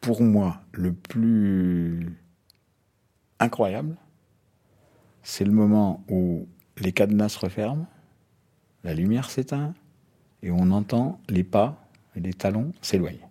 pour 0.00 0.22
moi, 0.22 0.60
le 0.72 0.92
plus 0.92 2.16
incroyable, 3.40 3.96
c'est 5.24 5.44
le 5.44 5.50
moment 5.50 6.04
où 6.08 6.46
les 6.78 6.92
cadenas 6.92 7.30
se 7.30 7.38
referment, 7.38 7.86
la 8.84 8.94
lumière 8.94 9.30
s'éteint, 9.30 9.74
et 10.42 10.50
on 10.50 10.70
entend 10.70 11.20
les 11.28 11.42
pas 11.42 11.88
et 12.14 12.20
les 12.20 12.34
talons 12.34 12.72
s'éloigner. 12.82 13.24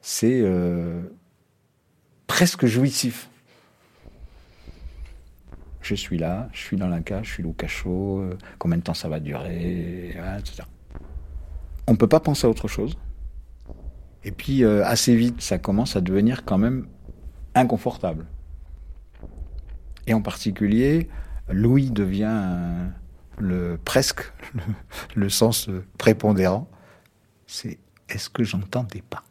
C'est 0.00 0.40
euh, 0.40 1.02
presque 2.26 2.66
jouissif. 2.66 3.28
Je 5.82 5.94
suis 5.94 6.16
là, 6.16 6.48
je 6.52 6.60
suis 6.60 6.76
dans 6.76 7.02
cage, 7.02 7.26
je 7.26 7.32
suis 7.32 7.44
au 7.44 7.52
cachot, 7.52 8.20
euh, 8.20 8.38
combien 8.58 8.78
de 8.78 8.82
temps 8.82 8.94
ça 8.94 9.08
va 9.08 9.20
durer, 9.20 10.16
etc. 10.38 10.62
On 11.86 11.92
ne 11.92 11.96
peut 11.96 12.08
pas 12.08 12.20
penser 12.20 12.46
à 12.46 12.50
autre 12.50 12.68
chose. 12.68 12.96
Et 14.24 14.30
puis, 14.30 14.64
euh, 14.64 14.84
assez 14.86 15.16
vite, 15.16 15.40
ça 15.40 15.58
commence 15.58 15.96
à 15.96 16.00
devenir 16.00 16.44
quand 16.44 16.58
même 16.58 16.86
inconfortable. 17.54 18.26
Et 20.06 20.14
en 20.14 20.22
particulier, 20.22 21.08
Louis 21.48 21.90
devient 21.90 22.90
le, 23.38 23.78
presque 23.84 24.32
le, 24.54 24.62
le 25.14 25.28
sens 25.28 25.68
prépondérant. 25.98 26.68
C'est 27.46 27.78
est-ce 28.08 28.28
que 28.28 28.44
j'entends 28.44 28.84
des 28.84 29.02
pas? 29.02 29.22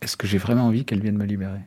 Est-ce 0.00 0.16
que 0.16 0.26
j'ai 0.26 0.38
vraiment 0.38 0.66
envie 0.66 0.84
qu'elle 0.84 1.00
vienne 1.00 1.16
me 1.16 1.24
libérer? 1.24 1.60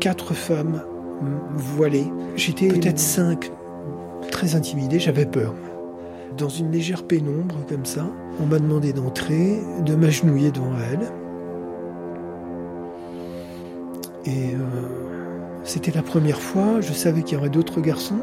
Quatre 0.00 0.32
femmes 0.34 0.82
mm, 1.20 1.56
voilées. 1.56 2.06
J'étais 2.34 2.68
peut-être 2.68 2.98
cinq, 2.98 3.52
très 4.30 4.54
intimidé, 4.54 4.98
j'avais 4.98 5.26
peur. 5.26 5.54
Dans 6.38 6.48
une 6.48 6.72
légère 6.72 7.02
pénombre 7.02 7.56
comme 7.68 7.84
ça, 7.84 8.06
on 8.40 8.46
m'a 8.46 8.58
demandé 8.58 8.92
d'entrer, 8.92 9.60
de 9.84 9.94
m'agenouiller 9.94 10.50
devant 10.50 10.72
elle. 10.90 11.12
Et 14.24 14.54
euh, 14.54 14.58
c'était 15.64 15.92
la 15.92 16.02
première 16.02 16.40
fois, 16.40 16.80
je 16.80 16.92
savais 16.92 17.22
qu'il 17.22 17.36
y 17.36 17.40
aurait 17.40 17.50
d'autres 17.50 17.80
garçons. 17.80 18.20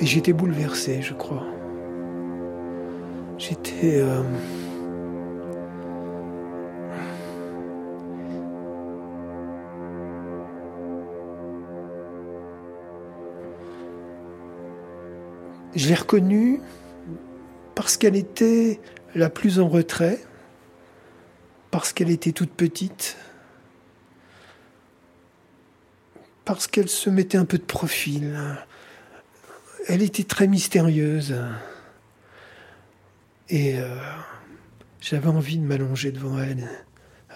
Et 0.00 0.06
j'étais 0.06 0.32
bouleversé, 0.32 1.02
je 1.02 1.14
crois. 1.14 1.44
J'étais... 3.36 4.00
euh, 4.00 4.22
Je 15.78 15.86
l'ai 15.86 15.94
reconnue 15.94 16.60
parce 17.76 17.96
qu'elle 17.96 18.16
était 18.16 18.80
la 19.14 19.30
plus 19.30 19.60
en 19.60 19.68
retrait, 19.68 20.18
parce 21.70 21.92
qu'elle 21.92 22.10
était 22.10 22.32
toute 22.32 22.50
petite, 22.50 23.16
parce 26.44 26.66
qu'elle 26.66 26.88
se 26.88 27.08
mettait 27.10 27.38
un 27.38 27.44
peu 27.44 27.58
de 27.58 27.62
profil. 27.62 28.36
Elle 29.86 30.02
était 30.02 30.24
très 30.24 30.48
mystérieuse. 30.48 31.36
Et 33.48 33.78
euh, 33.78 34.00
j'avais 35.00 35.28
envie 35.28 35.58
de 35.58 35.64
m'allonger 35.64 36.10
devant 36.10 36.40
elle, 36.40 36.68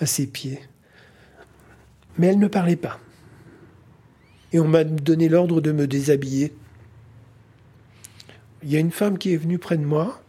à 0.00 0.06
ses 0.06 0.26
pieds. 0.26 0.58
Mais 2.18 2.26
elle 2.26 2.40
ne 2.40 2.48
parlait 2.48 2.74
pas. 2.74 2.98
Et 4.52 4.58
on 4.58 4.66
m'a 4.66 4.82
donné 4.82 5.28
l'ordre 5.28 5.60
de 5.60 5.70
me 5.70 5.86
déshabiller. 5.86 6.52
Il 8.64 8.70
y 8.70 8.76
a 8.76 8.78
une 8.80 8.92
femme 8.92 9.18
qui 9.18 9.32
est 9.32 9.36
venue 9.36 9.58
près 9.58 9.76
de 9.76 9.84
moi 9.84 10.22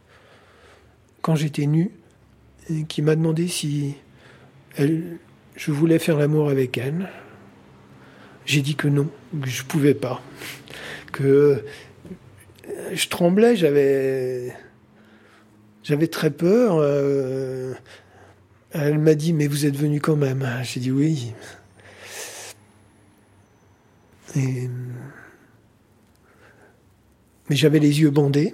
quand 1.21 1.35
j'étais 1.35 1.65
nu 1.67 1.91
et 2.69 2.83
qui 2.85 3.01
m'a 3.01 3.15
demandé 3.15 3.47
si 3.47 3.95
elle, 4.75 5.17
je 5.55 5.71
voulais 5.71 5.99
faire 5.99 6.17
l'amour 6.17 6.49
avec 6.49 6.77
elle. 6.77 7.09
J'ai 8.45 8.61
dit 8.61 8.75
que 8.75 8.87
non, 8.87 9.09
que 9.41 9.47
je 9.47 9.63
pouvais 9.63 9.93
pas, 9.93 10.21
que 11.11 11.63
je 12.93 13.07
tremblais, 13.07 13.55
j'avais 13.55 14.53
j'avais 15.83 16.07
très 16.07 16.31
peur. 16.31 16.77
euh, 16.79 17.73
elle 18.71 18.97
m'a 18.97 19.15
dit 19.15 19.33
mais 19.33 19.47
vous 19.47 19.65
êtes 19.65 19.75
venu 19.75 20.01
quand 20.01 20.15
même? 20.15 20.47
J'ai 20.63 20.79
dit 20.79 20.91
oui. 20.91 21.33
Et 24.35 24.67
mais 27.49 27.55
j'avais 27.55 27.79
les 27.79 28.01
yeux 28.01 28.09
bandés. 28.09 28.53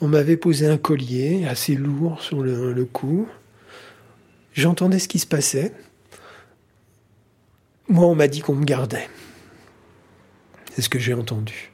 On 0.00 0.08
m'avait 0.08 0.36
posé 0.36 0.66
un 0.66 0.78
collier 0.78 1.46
assez 1.46 1.74
lourd 1.74 2.22
sur 2.22 2.42
le, 2.42 2.84
cou. 2.84 3.28
J'entendais 4.52 4.98
ce 4.98 5.08
qui 5.08 5.18
se 5.18 5.26
passait. 5.26 5.72
Moi, 7.88 8.06
on 8.06 8.14
m'a 8.14 8.28
dit 8.28 8.40
qu'on 8.40 8.54
me 8.54 8.64
gardait. 8.64 9.08
C'est 10.72 10.82
ce 10.82 10.88
que 10.88 10.98
j'ai 10.98 11.14
entendu. 11.14 11.72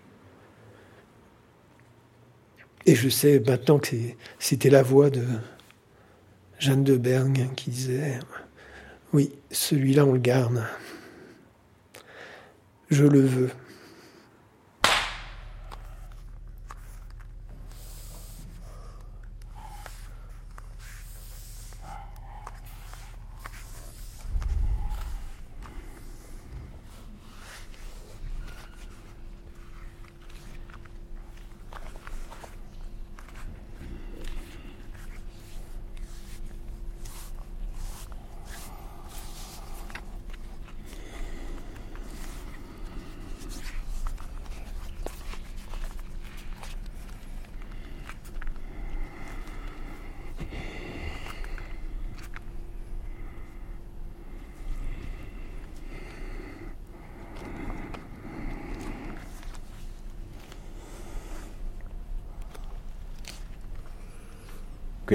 Et 2.86 2.94
je 2.94 3.08
sais 3.08 3.40
maintenant 3.40 3.78
que 3.78 3.96
c'était 4.38 4.70
la 4.70 4.82
voix 4.82 5.10
de 5.10 5.24
Jeanne 6.58 6.84
de 6.84 6.96
Bergue 6.96 7.48
qui 7.54 7.70
disait 7.70 8.18
Oui, 9.12 9.32
celui-là, 9.50 10.06
on 10.06 10.12
le 10.12 10.18
garde. 10.18 10.64
Je 12.90 13.04
le 13.04 13.20
veux. 13.20 13.50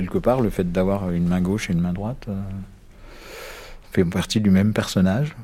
Quelque 0.01 0.17
part, 0.17 0.41
le 0.41 0.49
fait 0.49 0.71
d'avoir 0.71 1.11
une 1.11 1.27
main 1.27 1.41
gauche 1.41 1.69
et 1.69 1.73
une 1.73 1.81
main 1.81 1.93
droite 1.93 2.25
euh, 2.29 2.41
fait 3.91 4.05
partie 4.05 4.39
du 4.39 4.49
même 4.49 4.71
personnage, 4.71 5.35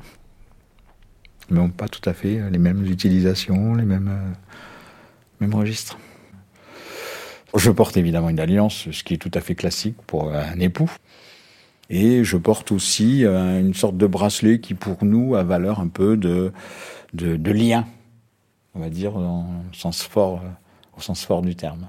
mais 1.50 1.58
n'ont 1.58 1.68
pas 1.68 1.88
tout 1.88 2.06
à 2.08 2.14
fait 2.14 2.40
les 2.50 2.58
mêmes 2.58 2.84
utilisations, 2.86 3.74
les 3.74 3.84
mêmes, 3.84 4.08
euh, 4.08 4.32
mêmes 5.40 5.54
registres. 5.54 5.98
Je 7.54 7.70
porte 7.70 7.96
évidemment 7.96 8.30
une 8.30 8.40
alliance, 8.40 8.90
ce 8.90 9.04
qui 9.04 9.14
est 9.14 9.18
tout 9.18 9.30
à 9.34 9.40
fait 9.40 9.54
classique 9.54 9.96
pour 10.06 10.32
un 10.32 10.58
époux. 10.58 10.90
Et 11.88 12.24
je 12.24 12.36
porte 12.36 12.72
aussi 12.72 13.24
euh, 13.24 13.60
une 13.60 13.74
sorte 13.74 13.96
de 13.96 14.06
bracelet 14.06 14.60
qui, 14.60 14.74
pour 14.74 15.04
nous, 15.04 15.36
a 15.36 15.42
valeur 15.42 15.80
un 15.80 15.88
peu 15.88 16.16
de, 16.16 16.52
de, 17.12 17.52
lien, 17.52 17.86
on 18.74 18.80
va 18.80 18.90
dire, 18.90 19.14
sens 19.72 20.02
fort, 20.02 20.42
au 20.96 21.00
sens 21.00 21.24
fort 21.24 21.42
du 21.42 21.54
terme. 21.54 21.88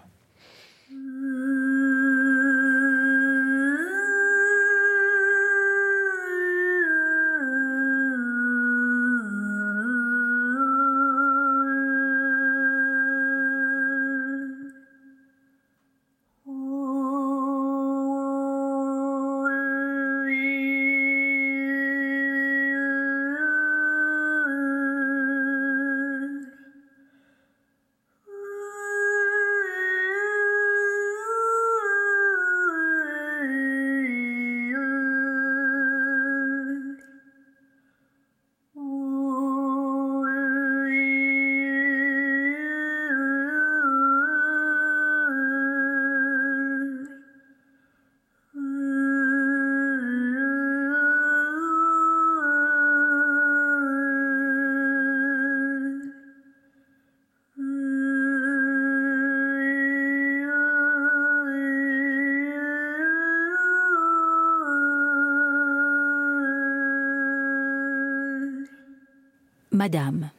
Madame, 69.88 70.32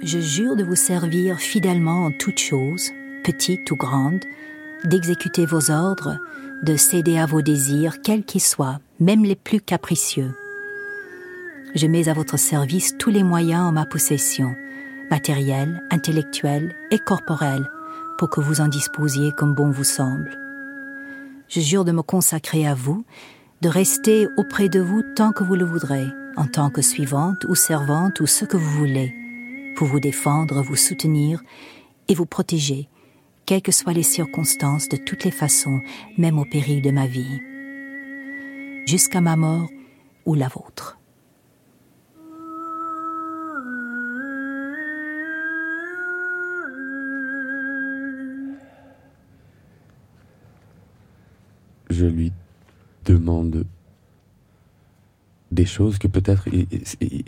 je 0.00 0.20
jure 0.20 0.54
de 0.54 0.62
vous 0.62 0.76
servir 0.76 1.40
fidèlement 1.40 2.04
en 2.04 2.12
toutes 2.12 2.38
choses, 2.38 2.92
petites 3.24 3.68
ou 3.72 3.74
grandes, 3.74 4.24
d'exécuter 4.84 5.44
vos 5.44 5.72
ordres, 5.72 6.18
de 6.62 6.76
céder 6.76 7.18
à 7.18 7.26
vos 7.26 7.42
désirs, 7.42 8.00
quels 8.00 8.22
qu'ils 8.22 8.40
soient, 8.40 8.78
même 9.00 9.24
les 9.24 9.34
plus 9.34 9.60
capricieux. 9.60 10.36
Je 11.74 11.88
mets 11.88 12.08
à 12.08 12.12
votre 12.12 12.38
service 12.38 12.96
tous 12.96 13.10
les 13.10 13.24
moyens 13.24 13.62
en 13.62 13.72
ma 13.72 13.86
possession, 13.86 14.54
matériels, 15.10 15.82
intellectuels 15.90 16.72
et 16.92 17.00
corporels, 17.00 17.68
pour 18.18 18.30
que 18.30 18.40
vous 18.40 18.60
en 18.60 18.68
disposiez 18.68 19.32
comme 19.32 19.52
bon 19.52 19.72
vous 19.72 19.82
semble. 19.82 20.38
Je 21.48 21.58
jure 21.58 21.84
de 21.84 21.90
me 21.90 22.02
consacrer 22.02 22.68
à 22.68 22.74
vous, 22.74 23.04
de 23.62 23.68
rester 23.68 24.28
auprès 24.36 24.68
de 24.68 24.78
vous 24.78 25.02
tant 25.16 25.32
que 25.32 25.42
vous 25.42 25.56
le 25.56 25.64
voudrez, 25.64 26.06
en 26.40 26.46
tant 26.46 26.70
que 26.70 26.80
suivante 26.80 27.44
ou 27.50 27.54
servante 27.54 28.20
ou 28.20 28.26
ce 28.26 28.46
que 28.46 28.56
vous 28.56 28.78
voulez, 28.78 29.14
pour 29.76 29.86
vous 29.86 30.00
défendre, 30.00 30.62
vous 30.62 30.74
soutenir 30.74 31.42
et 32.08 32.14
vous 32.14 32.24
protéger, 32.24 32.88
quelles 33.44 33.60
que 33.60 33.72
soient 33.72 33.92
les 33.92 34.02
circonstances, 34.02 34.88
de 34.88 34.96
toutes 34.96 35.24
les 35.24 35.32
façons, 35.32 35.82
même 36.16 36.38
au 36.38 36.46
péril 36.46 36.80
de 36.80 36.90
ma 36.92 37.06
vie, 37.06 37.42
jusqu'à 38.86 39.20
ma 39.20 39.36
mort 39.36 39.68
ou 40.24 40.32
la 40.34 40.48
vôtre. 40.48 40.98
Je 51.90 52.06
lui 52.06 52.32
demande 53.04 53.66
des 55.50 55.66
choses 55.66 55.98
que 55.98 56.08
peut-être 56.08 56.44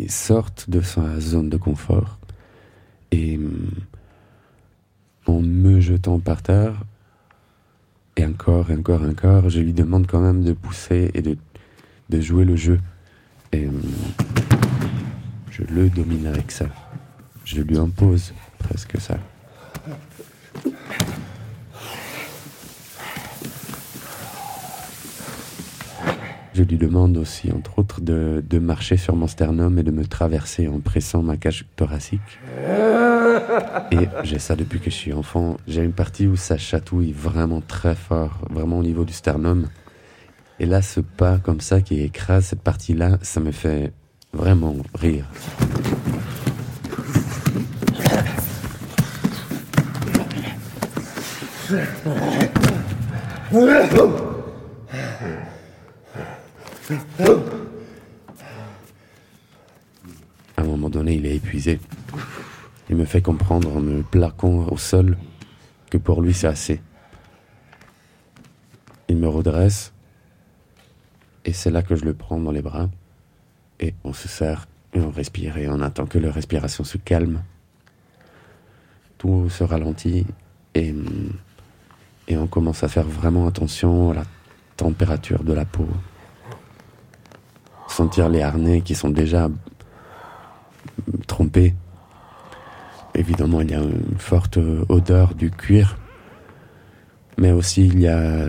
sortent 0.09 0.71
de 0.71 0.81
sa 0.81 1.21
zone 1.21 1.49
de 1.49 1.57
confort. 1.57 2.19
Et 3.11 3.37
mm, 3.37 3.71
en 5.27 5.41
me 5.41 5.81
jetant 5.81 6.19
par 6.19 6.43
terre, 6.43 6.85
et 8.17 8.25
encore, 8.25 8.71
et 8.71 8.75
encore, 8.75 9.03
encore, 9.03 9.49
je 9.49 9.61
lui 9.61 9.73
demande 9.73 10.07
quand 10.07 10.21
même 10.21 10.45
de 10.45 10.53
pousser 10.53 11.11
et 11.15 11.23
de, 11.23 11.37
de 12.11 12.21
jouer 12.21 12.45
le 12.45 12.57
jeu. 12.57 12.81
Et 13.53 13.67
mm, 13.67 13.83
je 15.51 15.63
le 15.65 15.89
domine 15.91 16.27
avec 16.27 16.51
ça. 16.51 16.67
Je 17.45 17.61
lui 17.61 17.77
impose 17.77 18.33
presque 18.59 19.01
ça. 19.01 19.19
Je 26.55 26.63
lui 26.63 26.77
demande 26.77 27.17
aussi, 27.17 27.51
entre 27.51 27.79
autres, 27.79 28.03
de, 28.03 28.45
de, 28.49 28.59
marcher 28.59 28.99
sur 28.99 29.17
mon 29.17 29.27
sternum 29.27 29.79
et 29.79 29.83
de 29.83 29.91
me 29.91 30.05
traverser 30.05 30.69
en 30.69 30.81
pressant 30.81 31.23
ma 31.23 31.39
cage 31.39 31.65
thoracique. 31.77 32.21
Et 33.91 34.09
j'ai 34.23 34.39
ça 34.39 34.55
depuis 34.55 34.79
que 34.79 34.91
je 34.91 34.97
suis 34.97 35.13
enfant. 35.13 35.57
J'ai 35.67 35.83
une 35.83 35.93
partie 35.93 36.27
où 36.27 36.37
ça 36.37 36.59
chatouille 36.59 37.13
vraiment 37.13 37.63
très 37.63 37.95
fort, 37.95 38.39
vraiment 38.51 38.79
au 38.79 38.83
niveau 38.83 39.05
du 39.05 39.13
sternum. 39.13 39.69
Et 40.61 40.67
là, 40.67 40.83
ce 40.83 41.01
pas 41.01 41.39
comme 41.39 41.61
ça 41.61 41.81
qui 41.81 42.01
écrase 42.01 42.45
cette 42.47 42.63
partie-là, 42.63 43.19
ça 43.23 43.41
me 43.41 43.51
fait 43.51 43.93
vraiment 44.33 44.77
rire. 44.95 45.27
À 60.57 60.63
un 60.63 60.65
moment 60.65 60.91
donné, 60.91 61.15
il 61.15 61.27
est 61.27 61.37
épuisé. 61.37 61.79
Il 62.91 62.97
me 62.97 63.05
fait 63.05 63.23
comprendre 63.23 63.77
en 63.77 63.81
me 63.81 64.03
plaquant 64.03 64.67
au 64.69 64.77
sol 64.77 65.17
que 65.91 65.99
pour 65.99 66.23
lui 66.23 66.35
c'est 66.35 66.49
assez. 66.49 66.81
Il 69.09 69.17
me 69.17 69.29
redresse 69.29 69.93
et 71.45 71.53
c'est 71.53 71.71
là 71.71 71.83
que 71.83 71.95
je 71.95 72.05
le 72.05 72.15
prends 72.15 72.39
dans 72.39 72.51
les 72.51 72.63
bras 72.63 72.89
et 73.81 73.95
on 74.05 74.13
se 74.13 74.29
serre 74.29 74.67
Et 74.95 75.01
on 75.01 75.11
respire 75.11 75.57
et 75.57 75.69
on 75.69 75.81
attend 75.81 76.07
que 76.07 76.19
la 76.19 76.31
respiration 76.31 76.85
se 76.85 76.99
calme. 76.99 77.43
Tout 79.19 79.49
se 79.49 79.65
ralentit 79.65 80.27
et, 80.75 80.95
et 82.29 82.37
on 82.37 82.47
commence 82.47 82.83
à 82.83 82.89
faire 82.89 83.07
vraiment 83.07 83.47
attention 83.47 84.11
à 84.11 84.15
la 84.15 84.25
température 84.77 85.45
de 85.45 85.53
la 85.53 85.65
peau. 85.65 85.87
Sentir 87.93 88.31
les 88.31 88.41
harnais 88.41 88.81
qui 88.81 88.95
sont 88.95 89.11
déjà 89.11 89.51
trompés. 91.27 91.75
Évidemment, 93.15 93.61
il 93.61 93.71
y 93.71 93.75
a 93.75 93.81
une 93.81 94.19
forte 94.19 94.59
odeur 94.89 95.35
du 95.35 95.51
cuir, 95.51 95.99
mais 97.37 97.53
aussi 97.53 97.87
il 97.87 98.01
y 98.01 98.09
a 98.09 98.49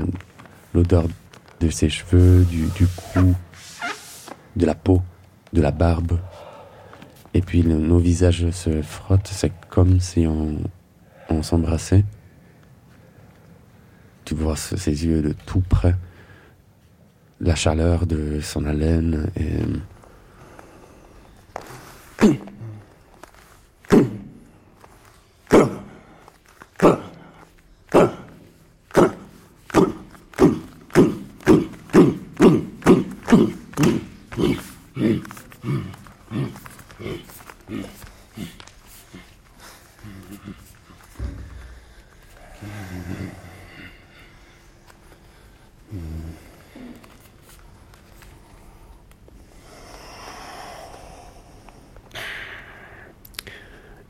l'odeur 0.73 1.07
de 1.59 1.69
ses 1.69 1.89
cheveux, 1.89 2.45
du, 2.45 2.67
du 2.67 2.87
cou, 2.87 3.35
de 4.55 4.65
la 4.65 4.75
peau, 4.75 5.01
de 5.51 5.61
la 5.61 5.71
barbe. 5.71 6.19
Et 7.33 7.41
puis 7.41 7.63
nos 7.63 7.99
visages 7.99 8.49
se 8.51 8.81
frottent, 8.81 9.29
c'est 9.29 9.51
comme 9.69 9.99
si 9.99 10.25
on, 10.25 10.55
on 11.29 11.43
s'embrassait. 11.43 12.05
Tu 14.23 14.35
vois 14.35 14.55
ses 14.55 15.05
yeux 15.05 15.21
de 15.21 15.33
tout 15.45 15.61
près, 15.67 15.95
la 17.41 17.55
chaleur 17.55 18.05
de 18.05 18.39
son 18.41 18.65
haleine 18.65 19.29
et... 19.35 19.59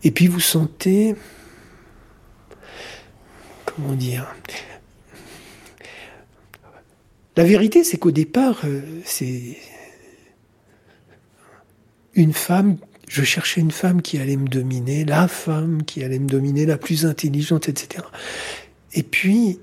Et 0.03 0.11
puis 0.11 0.27
vous 0.27 0.39
sentez, 0.39 1.15
comment 3.65 3.93
dire, 3.93 4.27
la 7.35 7.43
vérité 7.43 7.83
c'est 7.83 7.97
qu'au 7.97 8.11
départ, 8.11 8.61
euh, 8.65 8.81
c'est 9.05 9.57
une 12.15 12.33
femme, 12.33 12.77
je 13.07 13.23
cherchais 13.23 13.61
une 13.61 13.71
femme 13.71 14.01
qui 14.01 14.19
allait 14.19 14.37
me 14.37 14.47
dominer, 14.47 15.05
la 15.05 15.27
femme 15.27 15.83
qui 15.83 16.03
allait 16.03 16.19
me 16.19 16.27
dominer, 16.27 16.65
la 16.65 16.77
plus 16.77 17.05
intelligente, 17.05 17.69
etc. 17.69 18.03
Et 18.93 19.03
puis, 19.03 19.59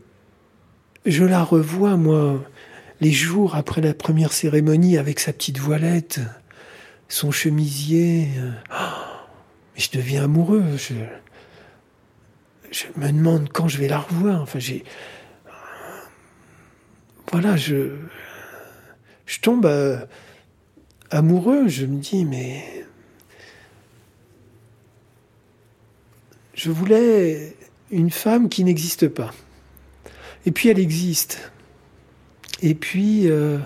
je 1.07 1.24
la 1.24 1.44
revois, 1.44 1.96
moi, 1.96 2.42
les 3.00 3.12
jours 3.12 3.55
après 3.55 3.81
la 3.81 3.94
première 3.94 4.33
cérémonie 4.33 4.98
avec 4.98 5.20
sa 5.20 5.33
petite 5.33 5.59
voilette, 5.59 6.20
son 7.09 7.31
chemisier. 7.31 8.29
euh, 8.38 8.50
je 9.81 9.90
deviens 9.90 10.25
amoureux. 10.25 10.62
Je, 10.77 10.95
me 12.97 13.11
demande 13.11 13.49
quand 13.53 13.66
je 13.66 13.79
vais 13.79 13.88
la 13.88 13.99
revoir. 13.99 14.43
Enfin, 14.43 14.59
j'ai. 14.59 14.85
Voilà, 17.33 17.57
je. 17.57 17.97
Je 19.27 19.40
tombe 19.40 19.66
euh, 19.66 20.05
amoureux. 21.11 21.69
Je 21.69 21.87
me 21.87 21.99
dis, 21.99 22.25
mais. 22.25 22.85
Je 26.55 26.71
voulais 26.71 27.57
une 27.90 28.11
femme 28.11 28.51
qui 28.51 28.64
n'existe 28.64 29.09
pas. 29.09 29.33
Et 30.45 30.53
puis 30.53 30.69
elle 30.69 30.79
existe. 30.79 31.51
Et 32.62 32.75
puis. 32.75 33.31
euh, 33.31 33.59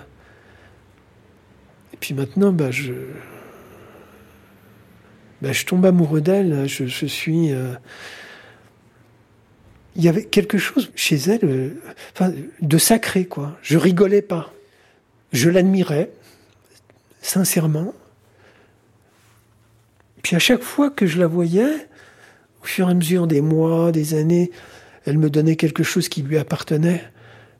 et 1.93 1.97
puis 1.97 2.13
maintenant, 2.13 2.51
bah, 2.53 2.71
je. 2.71 2.93
Ben, 5.41 5.53
je 5.53 5.65
tombe 5.65 5.85
amoureux 5.85 6.21
d'elle. 6.21 6.67
Je, 6.67 7.05
suis. 7.05 7.51
euh, 7.53 7.73
Il 9.95 10.03
y 10.03 10.09
avait 10.09 10.23
quelque 10.25 10.57
chose 10.57 10.91
chez 10.95 11.15
elle, 11.15 11.39
euh, 12.21 12.31
de 12.61 12.77
sacré, 12.77 13.25
quoi. 13.25 13.57
Je 13.61 13.77
rigolais 13.77 14.21
pas. 14.21 14.53
Je 15.33 15.49
l'admirais, 15.49 16.11
sincèrement. 17.21 17.93
Puis 20.23 20.35
à 20.35 20.39
chaque 20.39 20.61
fois 20.63 20.89
que 20.89 21.05
je 21.05 21.19
la 21.19 21.27
voyais, 21.27 21.87
au 22.63 22.65
fur 22.65 22.87
et 22.87 22.91
à 22.91 22.93
mesure 22.93 23.27
des 23.27 23.41
mois, 23.41 23.91
des 23.91 24.13
années, 24.13 24.51
elle 25.05 25.17
me 25.17 25.29
donnait 25.29 25.55
quelque 25.55 25.83
chose 25.83 26.09
qui 26.09 26.23
lui 26.23 26.37
appartenait. 26.37 27.03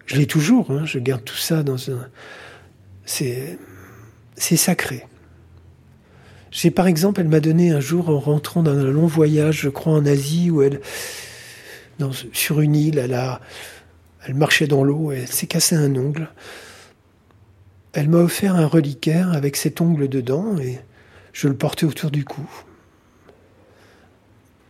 Je 0.07 0.15
l'ai 0.15 0.25
toujours, 0.25 0.71
hein, 0.71 0.85
je 0.85 0.99
garde 0.99 1.23
tout 1.23 1.35
ça 1.35 1.63
dans 1.63 1.91
un. 1.91 2.07
C'est. 3.05 3.57
C'est 4.37 4.57
sacré. 4.57 5.05
Par 6.73 6.87
exemple, 6.87 7.21
elle 7.21 7.27
m'a 7.27 7.41
donné 7.41 7.71
un 7.71 7.79
jour 7.79 8.09
en 8.09 8.19
rentrant 8.19 8.63
d'un 8.63 8.83
long 8.85 9.07
voyage, 9.07 9.61
je 9.61 9.69
crois 9.69 9.93
en 9.93 10.05
Asie, 10.05 10.49
où 10.49 10.61
elle, 10.61 10.79
sur 12.31 12.61
une 12.61 12.75
île, 12.75 12.97
elle 12.97 14.33
marchait 14.33 14.67
dans 14.67 14.83
l'eau 14.83 15.11
et 15.11 15.19
elle 15.19 15.27
s'est 15.27 15.47
cassé 15.47 15.75
un 15.75 15.95
ongle. 15.95 16.29
Elle 17.93 18.09
m'a 18.09 18.17
offert 18.17 18.55
un 18.55 18.67
reliquaire 18.67 19.33
avec 19.33 19.55
cet 19.55 19.81
ongle 19.81 20.09
dedans 20.09 20.57
et 20.57 20.79
je 21.33 21.47
le 21.47 21.55
portais 21.55 21.85
autour 21.85 22.11
du 22.11 22.25
cou. 22.25 22.49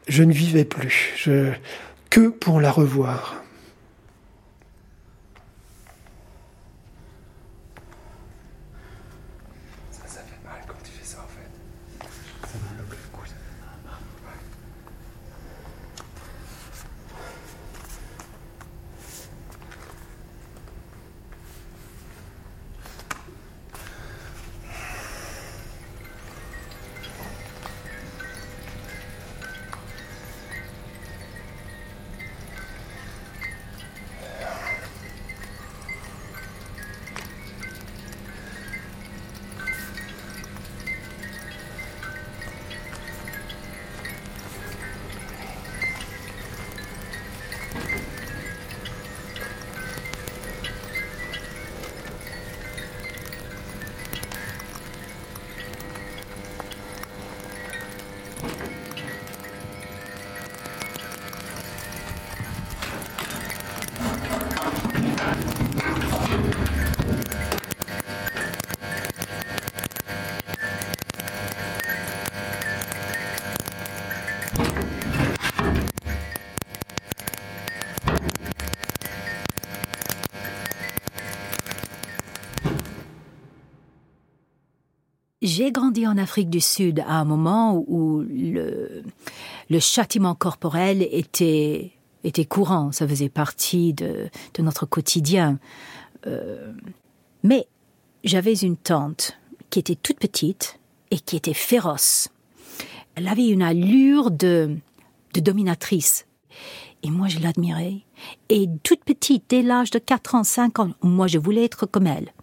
Je 0.08 0.24
ne 0.24 0.34
vivais 0.34 0.65
plus, 0.65 1.28
que 2.10 2.30
pour 2.30 2.60
la 2.62 2.71
revoir. 2.71 3.44
J'ai 85.55 85.71
grandi 85.71 86.05
en 86.05 86.17
Afrique 86.17 86.49
du 86.49 86.59
Sud 86.59 86.99
à 87.07 87.13
un 87.13 87.23
moment 87.23 87.81
où 87.87 88.25
le, 88.27 89.79
châtiment 89.79 90.35
corporel 90.35 91.07
était, 91.09 91.93
courant, 92.49 92.91
ça 92.91 93.07
faisait 93.07 93.29
partie 93.29 93.93
de, 93.93 94.27
de 94.53 94.61
notre 94.61 94.85
quotidien. 94.85 95.57
Euh, 96.27 96.73
mais 97.43 97.67
j'avais 98.25 98.55
une 98.55 98.75
tante 98.75 99.37
qui 99.69 99.79
était 99.79 99.95
toute 99.95 100.19
petite 100.19 100.77
et 101.09 101.19
qui 101.19 101.37
était 101.37 101.53
féroce. 101.53 102.27
Elle 103.15 103.29
avait 103.29 103.47
une 103.47 103.61
allure 103.61 104.31
de, 104.31 104.75
de 105.35 105.39
dominatrice. 105.39 106.25
Et 107.01 107.09
moi, 107.09 107.29
je 107.29 107.39
l'admirais. 107.39 108.01
Et 108.49 108.67
toute 108.83 109.05
petite, 109.05 109.45
dès 109.47 109.61
l'âge 109.61 109.91
de 109.91 109.99
4 109.99 110.35
ans, 110.35 110.43
5 110.43 110.79
ans, 110.79 110.91
moi, 111.01 111.27
je 111.27 111.37
voulais 111.37 111.63
être 111.63 111.85
comme 111.85 112.07
elle. 112.07 112.33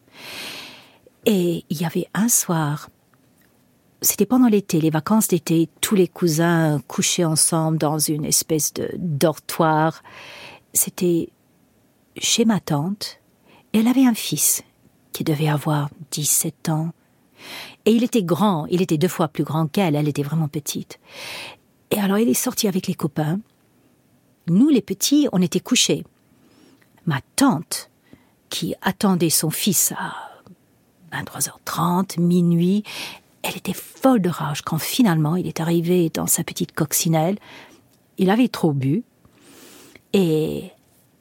Et 1.27 1.67
il 1.69 1.79
y 1.79 1.85
avait 1.85 2.07
un 2.15 2.31
soir 2.31 2.89
c'était 4.03 4.27
pendant 4.27 4.49
l'été, 4.49 4.81
les 4.81 4.91
vacances 4.91 5.29
d'été, 5.29 5.69
tous 5.81 5.95
les 5.95 6.09
cousins 6.09 6.81
couchaient 6.89 7.25
ensemble 7.25 7.79
dans 7.79 7.99
une 7.99 8.25
espèce 8.25 8.75
de 8.75 8.91
dortoir. 8.99 10.03
C'était 10.75 11.31
chez 12.19 12.45
ma 12.45 12.61
tante, 12.61 13.21
et 13.73 13.79
elle 13.79 13.89
avait 13.89 14.05
un 14.05 14.15
fils 14.15 14.63
qui 15.13 15.25
devait 15.25 15.49
avoir 15.49 15.89
17 16.11 16.69
ans. 16.69 16.91
Et 17.87 17.93
il 17.93 18.03
était 18.03 18.23
grand, 18.23 18.67
il 18.67 18.83
était 18.83 18.99
deux 18.99 19.09
fois 19.09 19.29
plus 19.29 19.45
grand 19.45 19.67
qu'elle, 19.67 19.95
elle 19.95 20.09
était 20.09 20.23
vraiment 20.23 20.49
petite. 20.49 20.99
Et 21.91 21.99
alors 21.99 22.19
il 22.19 22.29
est 22.29 22.35
sorti 22.35 22.69
avec 22.69 22.87
les 22.87 22.95
copains. 22.95 23.41
Nous, 24.49 24.69
les 24.69 24.83
petits, 24.83 25.29
on 25.33 25.41
était 25.41 25.61
couchés. 25.61 26.05
Ma 27.07 27.21
tante, 27.37 27.91
qui 28.51 28.75
attendait 28.83 29.31
son 29.31 29.51
fils 29.51 29.93
à 29.97 30.15
23h30, 31.13 32.21
minuit, 32.21 32.85
elle 33.43 33.57
était 33.57 33.73
folle 33.73 34.21
de 34.21 34.29
rage 34.29 34.63
quand 34.63 34.79
finalement 34.79 35.37
il 35.37 35.47
est 35.47 35.61
arrivé 35.61 36.11
dans 36.11 36.27
sa 36.27 36.45
petite 36.45 36.73
coccinelle. 36.73 37.39
Il 38.19 38.31
avait 38.31 38.49
trop 38.49 38.73
bu 38.73 39.03
et 40.13 40.71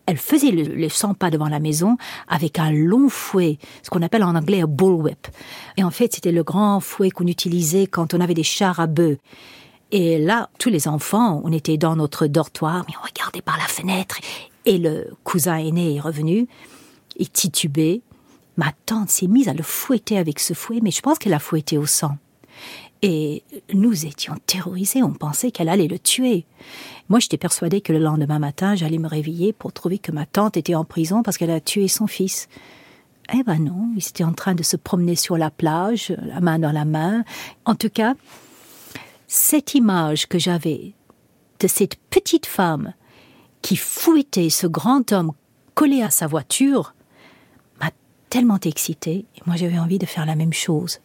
elle 0.06 0.18
faisait 0.18 0.52
le, 0.52 0.90
100 0.90 1.14
pas 1.14 1.30
devant 1.30 1.48
la 1.48 1.60
maison 1.60 1.98
avec 2.28 2.60
un 2.60 2.72
long 2.72 3.08
fouet, 3.08 3.58
ce 3.84 3.90
qu'on 3.90 4.02
appelle 4.02 4.24
en 4.24 4.36
anglais 4.36 4.62
un 4.62 4.68
bullwhip. 4.68 5.28
Et 5.78 5.84
en 5.84 5.92
fait, 5.92 6.14
c'était 6.14 6.32
le 6.32 6.44
grand 6.44 6.80
fouet 6.80 7.12
qu'on 7.12 7.28
utilisait 7.28 7.88
quand 7.88 8.14
on 8.14 8.20
avait 8.20 8.34
des 8.34 8.44
chars 8.44 8.80
à 8.80 8.88
bœufs. 8.88 9.18
Et 9.92 10.20
là, 10.20 10.50
tous 10.58 10.70
les 10.70 10.88
enfants, 10.88 11.42
on 11.44 11.52
était 11.52 11.78
dans 11.78 11.96
notre 11.96 12.28
dortoir, 12.28 12.84
mais 12.88 12.94
on 13.02 13.06
regardait 13.06 13.42
par 13.42 13.58
la 13.58 13.66
fenêtre. 13.66 14.20
Et 14.66 14.78
le 14.78 15.12
cousin 15.24 15.58
aîné 15.58 15.96
est 15.96 16.00
revenu, 16.00 16.48
il 17.18 17.30
titubait, 17.30 18.02
Ma 18.58 18.72
tante 18.86 19.10
s'est 19.10 19.28
mise 19.28 19.48
à 19.48 19.54
le 19.54 19.64
fouetter 19.64 20.18
avec 20.18 20.40
ce 20.40 20.54
fouet, 20.54 20.80
mais 20.82 20.92
je 20.92 21.02
pense 21.02 21.18
qu'elle 21.18 21.34
a 21.34 21.40
fouetté 21.40 21.78
au 21.78 21.86
sang. 21.86 22.18
Et 23.02 23.44
nous 23.74 24.06
étions 24.06 24.36
terrorisés, 24.46 25.02
on 25.02 25.14
pensait 25.14 25.52
qu'elle 25.52 25.70
allait 25.70 25.88
le 25.88 25.98
tuer. 25.98 26.46
Moi, 27.10 27.20
j'étais 27.20 27.38
persuadée 27.38 27.82
que 27.82 27.94
le 27.94 28.00
lendemain 28.00 28.38
matin, 28.38 28.76
j'allais 28.76 29.00
me 29.00 29.08
réveiller 29.08 29.54
pour 29.54 29.74
trouver 29.74 29.98
que 29.98 30.12
ma 30.12 30.26
tante 30.26 30.58
était 30.58 30.76
en 30.76 30.86
prison 30.86 31.24
parce 31.24 31.38
qu'elle 31.38 31.52
a 31.52 31.60
tué 31.60 31.88
son 31.88 32.06
fils. 32.06 32.48
Eh 33.34 33.44
ben 33.44 33.58
non, 33.58 33.90
ils 33.96 34.08
étaient 34.08 34.24
en 34.24 34.34
train 34.34 34.54
de 34.54 34.64
se 34.64 34.76
promener 34.76 35.16
sur 35.16 35.38
la 35.38 35.50
plage, 35.50 36.14
la 36.22 36.42
main 36.42 36.60
dans 36.60 36.72
la 36.72 36.86
main. 36.86 37.24
En 37.66 37.76
tout 37.76 37.90
cas, 37.90 38.14
cette 39.28 39.74
image 39.74 40.28
que 40.28 40.38
j'avais 40.38 40.94
de 41.60 41.68
cette 41.68 41.96
petite 42.10 42.46
femme 42.46 42.94
qui 43.62 43.78
fouettait 43.78 44.50
ce 44.50 44.68
grand 44.68 45.12
homme 45.12 45.32
collé 45.74 46.02
à 46.02 46.10
sa 46.10 46.28
voiture, 46.28 46.94
tellement 48.32 48.60
excité, 48.64 49.26
et 49.36 49.42
moi 49.46 49.58
j'avais 49.58 49.78
envie 49.78 50.00
de 50.00 50.06
faire 50.06 50.26
la 50.26 50.36
même 50.36 50.54
chose. 50.54 51.02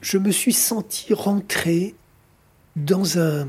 Je, 0.00 0.18
me 0.18 0.30
suis 0.30 0.52
senti 0.52 1.12
rentrer 1.12 1.94
dans 2.76 3.18
un, 3.18 3.46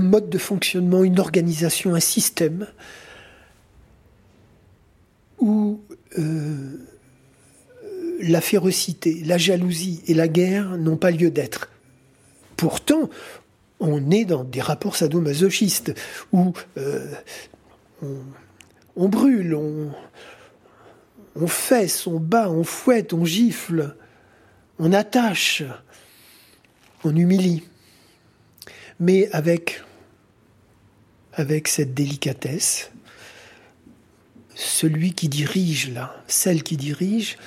mode 0.00 0.28
de 0.28 0.38
fonctionnement, 0.38 1.04
une 1.04 1.20
organisation, 1.20 1.94
un 1.94 2.00
système 2.00 2.66
où 5.38 5.80
euh, 6.18 6.78
la 8.20 8.40
férocité, 8.40 9.22
la 9.24 9.38
jalousie 9.38 10.02
et 10.06 10.14
la 10.14 10.28
guerre 10.28 10.76
n'ont 10.76 10.96
pas 10.96 11.10
lieu 11.10 11.30
d'être. 11.30 11.70
Pourtant, 12.56 13.08
on 13.80 14.10
est 14.10 14.24
dans 14.24 14.44
des 14.44 14.60
rapports 14.60 14.96
sadomasochistes 14.96 15.94
où 16.32 16.52
euh, 16.76 17.06
on, 18.96 19.08
brûle, 19.08 19.54
on 19.54 21.46
fesse, 21.46 22.06
on 22.06 22.18
bat, 22.18 22.50
on 22.50 22.64
fouette, 22.64 23.12
on 23.12 23.24
gifle 23.24 23.94
on 24.78 24.92
attache, 24.92 25.62
on 27.04 27.14
humilie, 27.14 27.62
mais 29.00 29.28
avec, 29.32 29.82
cette 31.66 31.94
délicatesse, 31.94 32.90
celui 34.54 35.12
qui 35.12 35.28
dirige 35.28 35.90
là, 35.90 36.22
celle 36.26 36.62
qui 36.62 36.76
dirige, 36.76 37.38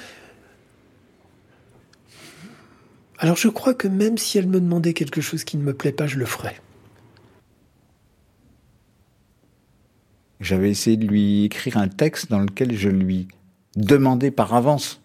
alors 3.20 3.38
je 3.38 3.48
crois 3.48 3.74
que 3.74 3.88
même 3.88 4.18
si 4.18 4.38
elle 4.38 4.48
me 4.48 4.60
demandait 4.60 4.94
quelque 4.94 5.22
chose 5.22 5.44
qui 5.44 5.58
ne 5.58 5.64
me 5.64 5.74
plaît 5.74 5.92
pas, 5.92 6.06
je 6.06 6.18
le 6.18 6.26
ferais. 6.26 6.60
J'avais 10.40 10.70
essayé 10.70 10.98
de 10.98 11.08
lui 11.08 11.46
écrire 11.46 11.78
un 11.78 11.88
texte 11.88 12.30
dans 12.30 12.40
lequel 12.40 12.78
je 12.78 12.90
lui 12.90 13.28
demandais 13.76 14.30
par 14.30 14.54
avance 14.54 15.02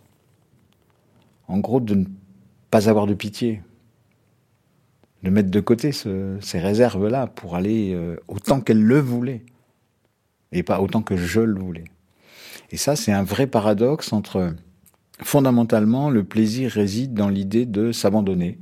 en 1.49 1.59
gros, 1.59 1.81
de 1.81 1.95
ne 1.95 2.05
pas 2.71 2.89
avoir 2.89 3.07
de 3.07 3.15
pitié, 3.15 3.63
de 5.23 5.31
mettre 5.31 5.51
de 5.51 5.61
côté 5.61 5.93
ces 5.93 6.59
réserves-là 6.59 7.27
pour 7.29 7.55
aller 7.55 7.93
euh, 7.95 8.17
autant 8.29 8.61
qu'elle 8.61 8.83
le 8.83 8.99
voulait, 8.99 9.45
et 10.51 10.63
pas 10.63 10.81
autant 10.81 11.03
que 11.03 11.17
je 11.17 11.41
le 11.41 11.59
voulais. 11.61 11.85
Et 12.71 12.77
ça, 12.77 12.97
c'est 12.97 13.13
un 13.13 13.23
vrai 13.23 13.47
paradoxe 13.47 14.13
entre, 14.13 14.55
fondamentalement, 15.23 16.11
le 16.11 16.25
plaisir 16.25 16.71
réside 16.71 17.15
dans 17.15 17.29
l'idée 17.29 17.67
de 17.67 17.93
s'abandonner, 17.93 18.59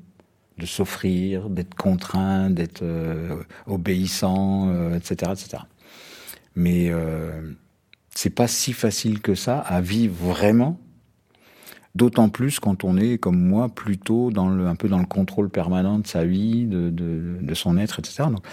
de 0.59 0.66
s'offrir, 0.66 1.49
d'être 1.49 1.74
contraint, 1.74 2.51
d'être 2.51 2.83
euh, 2.83 3.43
obéissant, 3.66 4.95
etc., 4.95 5.16
euh, 5.22 5.33
etc. 5.33 5.62
Mais 6.57 6.91
c'est 8.14 8.31
pas 8.31 8.49
si 8.49 8.72
facile 8.72 9.20
que 9.20 9.37
ça 9.37 9.61
à 9.61 9.81
vivre 9.81 10.14
vraiment 10.14 10.81
D'autant 11.97 12.28
plus 12.28 12.61
quand 12.61 12.84
on 12.84 12.97
est, 12.97 13.18
comme 13.18 13.41
moi, 13.41 13.68
plutôt 13.68 14.30
dans 14.30 14.49
le, 14.49 14.66
un 14.68 14.76
peu 14.76 14.88
dans 14.88 15.01
le 15.01 15.07
contrôle 15.07 15.51
permanent 15.51 15.99
de 15.99 16.07
sa 16.07 16.24
vie, 16.24 16.66
de, 16.66 17.55
son 17.55 17.76
être, 17.76 17.99
etc. 17.99 18.28
Donc, 18.30 18.47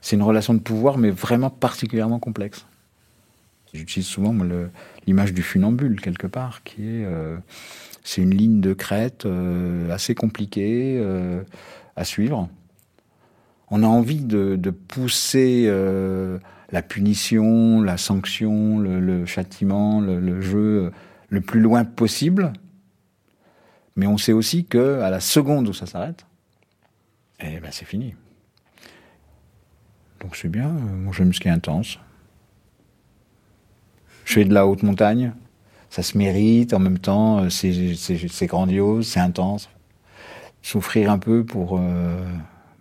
c'est 0.00 0.16
une 0.16 0.22
relation 0.22 0.54
de 0.54 0.60
pouvoir, 0.60 0.96
mais 0.96 1.10
vraiment 1.10 1.50
particulièrement 1.50 2.18
complexe. 2.18 2.64
J'utilise 3.74 4.06
souvent 4.06 4.34
l'image 5.06 5.34
du 5.34 5.42
funambule, 5.42 6.00
quelque 6.00 6.26
part, 6.26 6.62
qui 6.62 6.82
est... 6.82 7.04
Euh, 7.04 7.36
c'est 8.02 8.22
une 8.22 8.34
ligne 8.34 8.62
de 8.62 8.72
crête 8.72 9.26
euh, 9.26 9.90
assez 9.90 10.14
compliquée 10.14 10.96
euh, 10.98 11.42
à 11.96 12.04
suivre. 12.04 12.48
On 13.70 13.82
a 13.82 13.86
envie 13.86 14.24
de, 14.24 14.56
pousser 14.70 15.70
la 16.72 16.82
punition, 16.82 17.82
la 17.82 17.98
sanction, 17.98 18.78
le, 18.78 19.26
châtiment, 19.26 20.00
le, 20.00 20.40
jeu 20.40 20.90
le 21.28 21.40
plus 21.40 21.60
loin 21.60 21.84
possible, 21.84 22.52
mais 23.96 24.06
on 24.06 24.18
sait 24.18 24.32
aussi 24.32 24.64
que 24.64 25.00
à 25.00 25.10
la 25.10 25.20
seconde 25.20 25.68
où 25.68 25.72
ça 25.72 25.86
s'arrête, 25.86 26.26
eh 27.40 27.60
ben 27.60 27.70
c'est 27.70 27.84
fini. 27.84 28.14
Donc 30.20 30.36
c'est 30.36 30.48
bien, 30.48 30.68
mon 30.68 31.12
jeu 31.12 31.24
musclé 31.24 31.50
intense. 31.50 31.98
Je 34.24 34.34
fais 34.34 34.44
de 34.44 34.54
la 34.54 34.66
haute 34.66 34.82
montagne, 34.82 35.32
ça 35.88 36.02
se 36.02 36.16
mérite, 36.16 36.72
en 36.72 36.78
même 36.78 36.98
temps 36.98 37.44
euh, 37.44 37.48
c'est 37.50 38.46
grandiose, 38.46 39.08
c'est 39.08 39.20
intense. 39.20 39.68
Souffrir 40.62 41.10
un 41.10 41.18
peu 41.18 41.44
pour, 41.44 41.78
euh, 41.78 42.22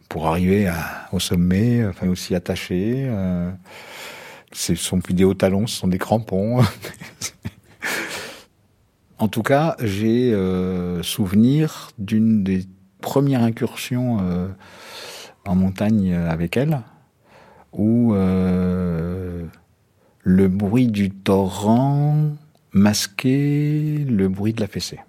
pour 0.10 0.28
arriver 0.28 0.72
au 1.12 1.20
sommet, 1.20 1.86
enfin 1.88 2.08
aussi 2.10 2.36
attaché. 2.36 3.06
Euh, 3.08 3.50
ce 4.52 4.76
sont 4.76 5.00
plus 5.00 5.14
des 5.14 5.24
hauts 5.24 5.34
talons, 5.34 5.66
ce 5.66 5.78
sont 5.78 5.88
des 5.88 5.98
crampons. 5.98 6.62
en 9.20 9.28
tout 9.28 9.44
cas, 9.44 9.76
j'ai 9.80 10.34
euh, 10.34 11.04
souvenir 11.04 11.90
d'une 11.98 12.44
des 12.44 12.66
premières 13.02 13.44
incursions 13.44 14.20
euh, 14.22 14.48
en 15.46 15.56
montagne 15.56 16.14
avec 16.14 16.56
elle, 16.56 16.82
où 17.74 18.14
euh, 18.14 19.46
le 20.24 20.48
bruit 20.48 20.88
du 20.88 21.12
torrent 21.12 22.32
masquait 22.72 24.06
le 24.08 24.30
bruit 24.30 24.54
de 24.54 24.62
la 24.62 24.68
fessée. 24.68 25.00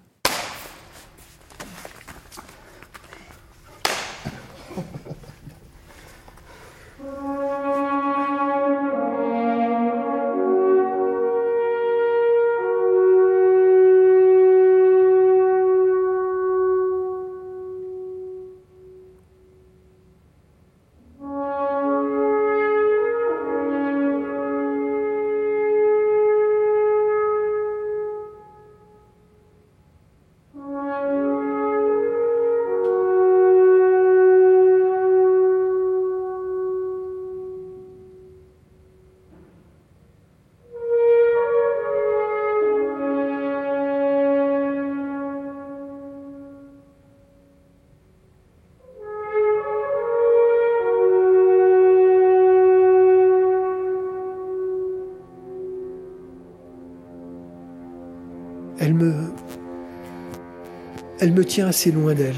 Me 61.41 61.45
tient 61.45 61.65
assez 61.65 61.91
loin 61.91 62.13
d'elle. 62.13 62.35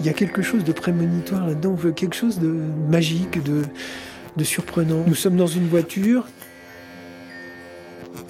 Il 0.00 0.06
y 0.06 0.08
a 0.08 0.12
quelque 0.12 0.42
chose 0.42 0.64
de 0.64 0.72
prémonitoire 0.72 1.46
là-dedans, 1.46 1.76
quelque 1.94 2.16
chose 2.16 2.40
de 2.40 2.52
magique, 2.90 3.40
de, 3.44 3.62
de 4.36 4.44
surprenant. 4.44 5.04
Nous 5.06 5.14
sommes 5.14 5.36
dans 5.36 5.46
une 5.46 5.68
voiture. 5.68 6.26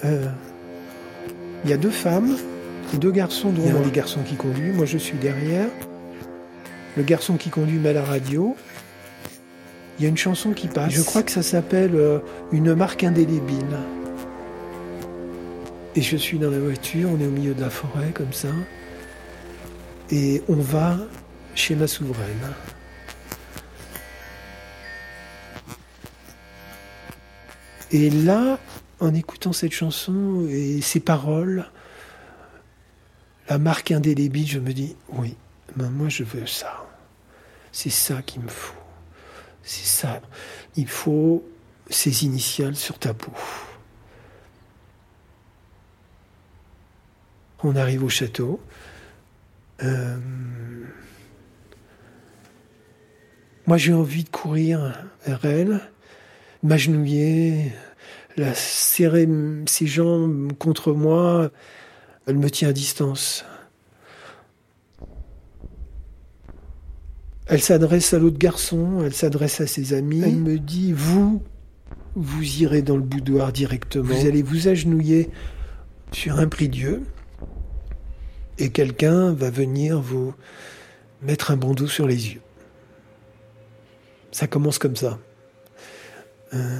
Euh, 0.05 0.27
il 1.63 1.71
y 1.71 1.73
a 1.73 1.77
deux 1.77 1.89
femmes 1.89 2.37
et 2.93 2.97
deux 2.97 3.09
garçons. 3.09 3.49
Dont 3.49 3.63
il 3.65 3.73
y 3.73 3.75
a 3.75 3.79
un 3.79 3.81
des 3.81 3.89
garçons 3.89 4.19
qui 4.21 4.35
conduit, 4.35 4.71
moi 4.71 4.85
je 4.85 4.99
suis 4.99 5.17
derrière. 5.17 5.69
Le 6.95 7.01
garçon 7.01 7.35
qui 7.37 7.49
conduit 7.49 7.79
met 7.79 7.93
la 7.93 8.03
radio. 8.03 8.55
Il 9.97 10.03
y 10.03 10.05
a 10.05 10.09
une 10.09 10.17
chanson 10.17 10.51
qui 10.51 10.67
passe. 10.67 10.93
Je 10.93 11.01
crois 11.01 11.23
que 11.23 11.31
ça 11.31 11.41
s'appelle 11.41 11.95
euh, 11.95 12.19
Une 12.51 12.75
marque 12.75 13.03
indélébile. 13.03 13.79
Et 15.95 16.03
je 16.03 16.17
suis 16.17 16.37
dans 16.37 16.51
la 16.51 16.59
voiture, 16.59 17.09
on 17.11 17.19
est 17.19 17.25
au 17.25 17.31
milieu 17.31 17.55
de 17.55 17.61
la 17.61 17.71
forêt 17.71 18.11
comme 18.13 18.31
ça 18.31 18.49
et 20.11 20.43
on 20.47 20.55
va 20.55 20.97
chez 21.55 21.75
ma 21.75 21.87
souveraine. 21.87 22.53
Et 27.91 28.09
là, 28.09 28.59
en 28.99 29.13
écoutant 29.13 29.53
cette 29.53 29.71
chanson 29.71 30.45
et 30.49 30.81
ses 30.81 30.99
paroles, 30.99 31.69
la 33.49 33.57
marque 33.57 33.91
indélébile, 33.91 34.47
je 34.47 34.59
me 34.59 34.73
dis, 34.73 34.95
oui, 35.09 35.35
ben 35.75 35.89
moi 35.89 36.09
je 36.09 36.23
veux 36.23 36.45
ça. 36.45 36.85
C'est 37.71 37.89
ça 37.89 38.21
qu'il 38.21 38.41
me 38.41 38.49
faut. 38.49 38.73
C'est 39.63 39.85
ça. 39.85 40.21
Il 40.75 40.87
faut 40.87 41.43
ces 41.89 42.25
initiales 42.25 42.75
sur 42.75 42.99
ta 42.99 43.13
peau. 43.13 43.33
On 47.63 47.75
arrive 47.75 48.03
au 48.03 48.09
château. 48.09 48.59
Euh, 49.83 50.17
moi, 53.67 53.77
j'ai 53.77 53.93
envie 53.93 54.23
de 54.23 54.29
courir 54.29 55.07
vers 55.25 55.45
elle, 55.45 55.79
m'agenouiller, 56.63 57.71
la 58.35 58.53
serrer 58.53 59.27
ses 59.67 59.87
jambes 59.87 60.53
contre 60.57 60.93
moi. 60.93 61.51
Elle 62.25 62.37
me 62.37 62.49
tient 62.49 62.69
à 62.69 62.73
distance. 62.73 63.45
Elle 67.45 67.61
s'adresse 67.61 68.13
à 68.13 68.19
l'autre 68.19 68.37
garçon, 68.37 69.01
elle 69.03 69.13
s'adresse 69.13 69.59
à 69.59 69.65
ses 69.65 69.93
amis. 69.93 70.21
Elle 70.23 70.35
me 70.35 70.59
dit 70.59 70.93
Vous, 70.93 71.41
vous 72.15 72.61
irez 72.61 72.83
dans 72.83 72.95
le 72.95 73.01
boudoir 73.01 73.51
directement. 73.51 74.13
Vous 74.13 74.27
allez 74.27 74.43
vous 74.43 74.67
agenouiller 74.67 75.31
sur 76.11 76.39
un 76.39 76.47
prie-dieu 76.47 77.03
et 78.59 78.69
quelqu'un 78.69 79.33
va 79.33 79.49
venir 79.49 79.99
vous 79.99 80.33
mettre 81.21 81.51
un 81.51 81.57
bandeau 81.57 81.87
sur 81.87 82.07
les 82.07 82.33
yeux. 82.33 82.41
Ça 84.31 84.47
commence 84.47 84.77
comme 84.77 84.95
ça. 84.95 85.17
Euh, 86.53 86.79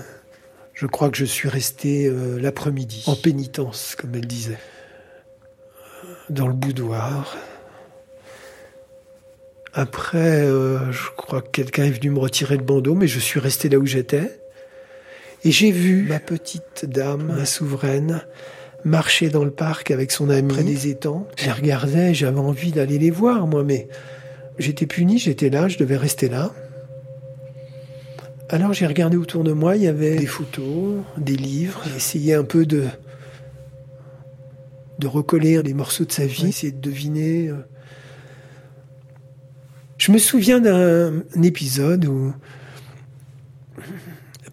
je 0.73 0.85
crois 0.85 1.09
que 1.09 1.17
je 1.17 1.25
suis 1.25 1.49
resté 1.49 2.07
euh, 2.07 2.39
l'après-midi, 2.39 3.03
en 3.07 3.15
pénitence, 3.15 3.95
comme 3.95 4.13
elle 4.15 4.27
disait, 4.27 4.59
dans 6.29 6.47
le 6.47 6.53
boudoir. 6.53 7.35
Après, 9.73 10.41
euh, 10.41 10.91
je 10.91 11.09
crois 11.15 11.41
que 11.41 11.49
quelqu'un 11.49 11.85
est 11.85 11.91
venu 11.91 12.11
me 12.11 12.19
retirer 12.19 12.57
le 12.57 12.63
bandeau, 12.63 12.95
mais 12.95 13.07
je 13.07 13.19
suis 13.19 13.39
resté 13.39 13.69
là 13.69 13.77
où 13.77 13.85
j'étais. 13.85 14.41
Et 15.43 15.51
j'ai 15.51 15.71
vu 15.71 16.03
ma 16.03 16.19
petite 16.19 16.85
dame, 16.85 17.33
ma 17.37 17.45
souveraine, 17.45 18.21
marcher 18.85 19.29
dans 19.29 19.43
le 19.43 19.51
parc 19.51 19.91
avec 19.91 20.11
son 20.11 20.29
ami 20.29 20.47
près 20.47 20.63
des 20.63 20.87
étangs. 20.87 21.27
Je 21.37 21.45
les 21.45 21.51
regardais, 21.51 22.13
j'avais 22.13 22.39
envie 22.39 22.71
d'aller 22.71 22.97
les 22.97 23.11
voir, 23.11 23.47
moi, 23.47 23.63
mais 23.63 23.87
j'étais 24.57 24.85
puni, 24.85 25.17
j'étais 25.17 25.49
là, 25.49 25.67
je 25.67 25.77
devais 25.77 25.97
rester 25.97 26.29
là. 26.29 26.51
Alors 28.49 28.73
j'ai 28.73 28.87
regardé 28.87 29.15
autour 29.15 29.43
de 29.43 29.51
moi, 29.51 29.75
il 29.75 29.83
y 29.83 29.87
avait 29.87 30.15
des 30.15 30.25
photos, 30.25 30.95
des 31.17 31.35
livres, 31.35 31.81
j'ai 31.85 31.97
essayé 31.97 32.33
un 32.33 32.43
peu 32.43 32.65
de 32.65 32.85
de 34.97 35.07
recoller 35.07 35.61
les 35.63 35.73
morceaux 35.73 36.03
de 36.03 36.11
sa 36.11 36.25
vie, 36.25 36.49
essayer 36.49 36.73
de 36.73 36.81
deviner. 36.81 37.47
Euh. 37.47 37.55
Je 39.97 40.11
me 40.11 40.17
souviens 40.17 40.59
d'un 40.59 41.23
épisode 41.41 42.05
où 42.05 42.33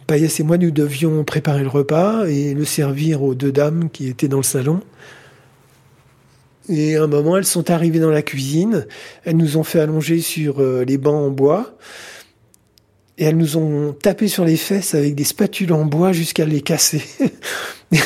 Payas 0.07 0.37
et 0.39 0.43
moi, 0.45 0.57
nous 0.57 0.71
devions 0.71 1.25
préparer 1.25 1.63
le 1.63 1.69
repas 1.69 2.27
et 2.27 2.55
le 2.55 2.65
servir 2.65 3.23
aux 3.23 3.35
deux 3.35 3.51
dames 3.51 3.91
qui 3.91 4.09
étaient 4.09 4.29
dans 4.29 4.37
le 4.37 4.45
salon. 4.45 4.81
Et 6.69 6.97
à 6.97 7.03
un 7.05 7.07
moment, 7.07 7.37
elles 7.37 7.45
sont 7.45 7.71
arrivées 7.71 7.99
dans 8.01 8.11
la 8.11 8.23
cuisine. 8.23 8.87
Elles 9.25 9.37
nous 9.37 9.57
ont 9.57 9.65
fait 9.65 9.81
allonger 9.81 10.21
sur 10.21 10.61
euh, 10.61 10.85
les 10.85 10.99
bancs 10.99 11.27
en 11.27 11.31
bois. 11.31 11.77
Et 13.19 13.25
elles 13.25 13.37
nous 13.37 13.57
ont 13.57 13.93
tapé 13.93 14.29
sur 14.29 14.45
les 14.45 14.57
fesses 14.57 14.95
avec 14.95 15.15
des 15.15 15.25
spatules 15.25 15.73
en 15.73 15.85
bois 15.87 16.13
jusqu'à 16.13 16.45
les 16.45 16.61
casser. 16.61 17.03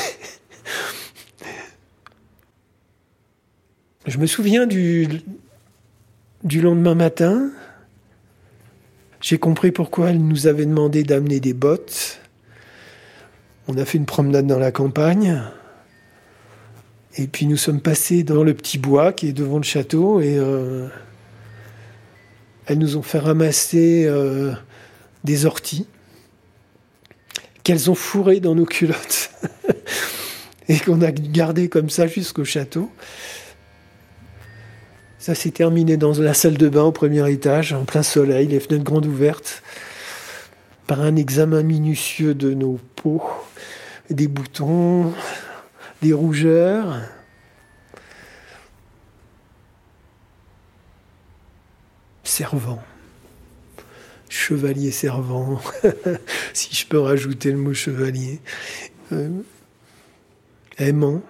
Je 4.06 4.18
me 4.18 4.26
souviens 4.26 4.66
du, 4.66 5.08
du 6.44 6.60
lendemain 6.60 6.94
matin. 6.94 7.50
J'ai 9.20 9.38
compris 9.38 9.70
pourquoi 9.70 10.10
elle 10.10 10.18
nous 10.18 10.46
avait 10.46 10.64
demandé 10.64 11.02
d'amener 11.02 11.40
des 11.40 11.52
bottes. 11.52 12.20
On 13.68 13.76
a 13.76 13.84
fait 13.84 13.98
une 13.98 14.06
promenade 14.06 14.46
dans 14.46 14.58
la 14.58 14.72
campagne. 14.72 15.42
Et 17.16 17.26
puis 17.26 17.46
nous 17.46 17.58
sommes 17.58 17.80
passés 17.80 18.22
dans 18.22 18.42
le 18.42 18.54
petit 18.54 18.78
bois 18.78 19.12
qui 19.12 19.28
est 19.28 19.32
devant 19.32 19.58
le 19.58 19.62
château 19.62 20.20
et 20.20 20.36
euh, 20.38 20.88
elles 22.66 22.78
nous 22.78 22.96
ont 22.96 23.02
fait 23.02 23.18
ramasser 23.18 24.06
euh, 24.06 24.52
des 25.24 25.44
orties 25.44 25.86
qu'elles 27.62 27.90
ont 27.90 27.94
fourrées 27.94 28.40
dans 28.40 28.54
nos 28.54 28.64
culottes 28.64 29.32
et 30.68 30.78
qu'on 30.78 31.02
a 31.02 31.10
gardé 31.10 31.68
comme 31.68 31.90
ça 31.90 32.06
jusqu'au 32.06 32.44
château. 32.44 32.90
Ça 35.20 35.34
s'est 35.34 35.50
terminé 35.50 35.98
dans 35.98 36.18
la 36.18 36.32
salle 36.32 36.56
de 36.56 36.70
bain 36.70 36.84
au 36.84 36.92
premier 36.92 37.30
étage, 37.30 37.74
en 37.74 37.84
plein 37.84 38.02
soleil, 38.02 38.46
les 38.46 38.58
fenêtres 38.58 38.84
grandes 38.84 39.04
ouvertes, 39.04 39.62
par 40.86 41.02
un 41.02 41.14
examen 41.14 41.62
minutieux 41.62 42.34
de 42.34 42.54
nos 42.54 42.80
peaux, 42.96 43.22
des 44.08 44.28
boutons, 44.28 45.12
des 46.00 46.14
rougeurs. 46.14 47.02
Servant. 52.24 52.82
chevalier 54.30 54.90
servant, 54.90 55.60
si 56.54 56.74
je 56.74 56.86
peux 56.86 56.98
rajouter 56.98 57.50
le 57.50 57.58
mot 57.58 57.74
chevalier, 57.74 58.40
euh, 59.12 59.28
aimant, 60.78 61.20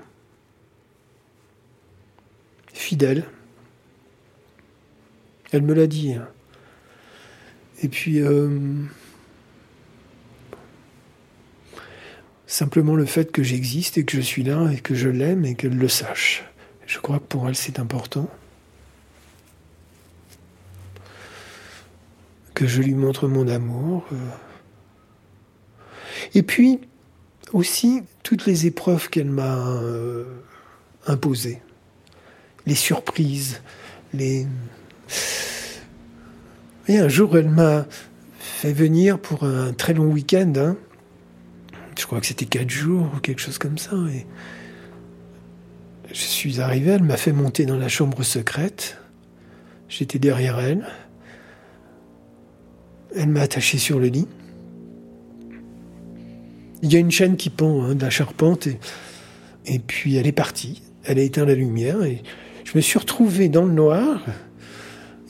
fidèle. 2.72 3.24
Elle 5.52 5.62
me 5.62 5.74
l'a 5.74 5.86
dit. 5.86 6.14
Hein. 6.14 6.28
Et 7.82 7.88
puis, 7.88 8.20
euh, 8.20 8.50
simplement 12.46 12.94
le 12.94 13.06
fait 13.06 13.32
que 13.32 13.42
j'existe 13.42 13.98
et 13.98 14.04
que 14.04 14.16
je 14.16 14.20
suis 14.20 14.42
là 14.42 14.70
et 14.70 14.80
que 14.80 14.94
je 14.94 15.08
l'aime 15.08 15.44
et 15.44 15.54
qu'elle 15.54 15.76
le 15.76 15.88
sache. 15.88 16.44
Je 16.86 16.98
crois 16.98 17.18
que 17.18 17.24
pour 17.24 17.48
elle, 17.48 17.56
c'est 17.56 17.78
important. 17.78 18.28
Que 22.54 22.66
je 22.66 22.82
lui 22.82 22.94
montre 22.94 23.28
mon 23.28 23.48
amour. 23.48 24.04
Euh. 24.12 24.16
Et 26.34 26.42
puis, 26.42 26.80
aussi, 27.52 28.02
toutes 28.22 28.46
les 28.46 28.66
épreuves 28.66 29.08
qu'elle 29.08 29.30
m'a 29.30 29.68
euh, 29.68 30.24
imposées. 31.06 31.62
Les 32.66 32.74
surprises, 32.74 33.62
les 34.12 34.46
un 36.98 37.08
jour, 37.08 37.36
elle 37.36 37.48
m'a 37.48 37.86
fait 38.38 38.72
venir 38.72 39.18
pour 39.18 39.44
un 39.44 39.72
très 39.72 39.94
long 39.94 40.06
week-end. 40.06 40.52
Hein. 40.56 40.76
Je 41.98 42.06
crois 42.06 42.20
que 42.20 42.26
c'était 42.26 42.46
quatre 42.46 42.70
jours 42.70 43.10
ou 43.14 43.20
quelque 43.20 43.40
chose 43.40 43.58
comme 43.58 43.78
ça. 43.78 43.96
Et 44.12 44.26
je 46.08 46.20
suis 46.20 46.60
arrivé, 46.60 46.92
elle 46.92 47.02
m'a 47.02 47.16
fait 47.16 47.32
monter 47.32 47.66
dans 47.66 47.76
la 47.76 47.88
chambre 47.88 48.22
secrète. 48.22 48.98
J'étais 49.88 50.18
derrière 50.18 50.58
elle. 50.58 50.86
Elle 53.16 53.28
m'a 53.28 53.42
attaché 53.42 53.78
sur 53.78 53.98
le 53.98 54.06
lit. 54.06 54.28
Il 56.82 56.92
y 56.92 56.96
a 56.96 56.98
une 56.98 57.10
chaîne 57.10 57.36
qui 57.36 57.50
pend 57.50 57.82
hein, 57.82 57.94
de 57.94 58.02
la 58.02 58.10
charpente 58.10 58.66
et, 58.66 58.78
et 59.66 59.78
puis 59.78 60.16
elle 60.16 60.26
est 60.26 60.32
partie. 60.32 60.82
Elle 61.04 61.18
a 61.18 61.22
éteint 61.22 61.44
la 61.44 61.54
lumière 61.54 62.02
et 62.02 62.22
je 62.64 62.72
me 62.76 62.80
suis 62.80 62.98
retrouvé 62.98 63.48
dans 63.48 63.64
le 63.64 63.72
noir 63.72 64.22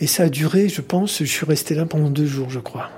et 0.01 0.07
ça 0.07 0.25
a 0.25 0.29
duré, 0.31 0.69
je 0.69 0.81
pense, 0.81 1.19
je 1.19 1.25
suis 1.25 1.45
resté 1.45 1.75
là 1.75 1.85
pendant 1.85 2.09
deux 2.09 2.27
jours, 2.27 2.49
je 2.49 2.59
crois. 2.59 2.91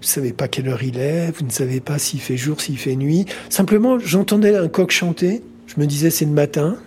Vous 0.00 0.06
ne 0.06 0.06
savez 0.06 0.32
pas 0.32 0.48
quelle 0.48 0.68
heure 0.68 0.82
il 0.82 0.98
est, 0.98 1.30
vous 1.32 1.44
ne 1.44 1.50
savez 1.50 1.80
pas 1.80 1.98
s'il 1.98 2.20
fait 2.20 2.38
jour, 2.38 2.58
s'il 2.62 2.78
fait 2.78 2.96
nuit. 2.96 3.26
Simplement, 3.50 3.98
j'entendais 3.98 4.56
un 4.56 4.68
coq 4.68 4.90
chanter. 4.90 5.42
Je 5.66 5.78
me 5.78 5.86
disais, 5.86 6.08
c'est 6.08 6.24
le 6.24 6.30
matin. 6.30 6.78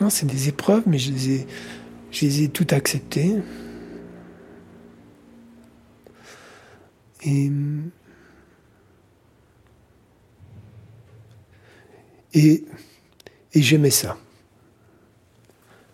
Non, 0.00 0.08
c'est 0.08 0.26
des 0.26 0.48
épreuves, 0.48 0.84
mais 0.86 0.98
je 0.98 1.10
les 1.10 1.30
ai, 1.30 1.46
je 2.12 2.24
les 2.24 2.42
ai 2.44 2.48
toutes 2.48 2.72
acceptées. 2.72 3.34
Et, 7.24 7.50
et 12.34 12.64
et 13.54 13.62
j'aimais 13.62 13.90
ça. 13.90 14.16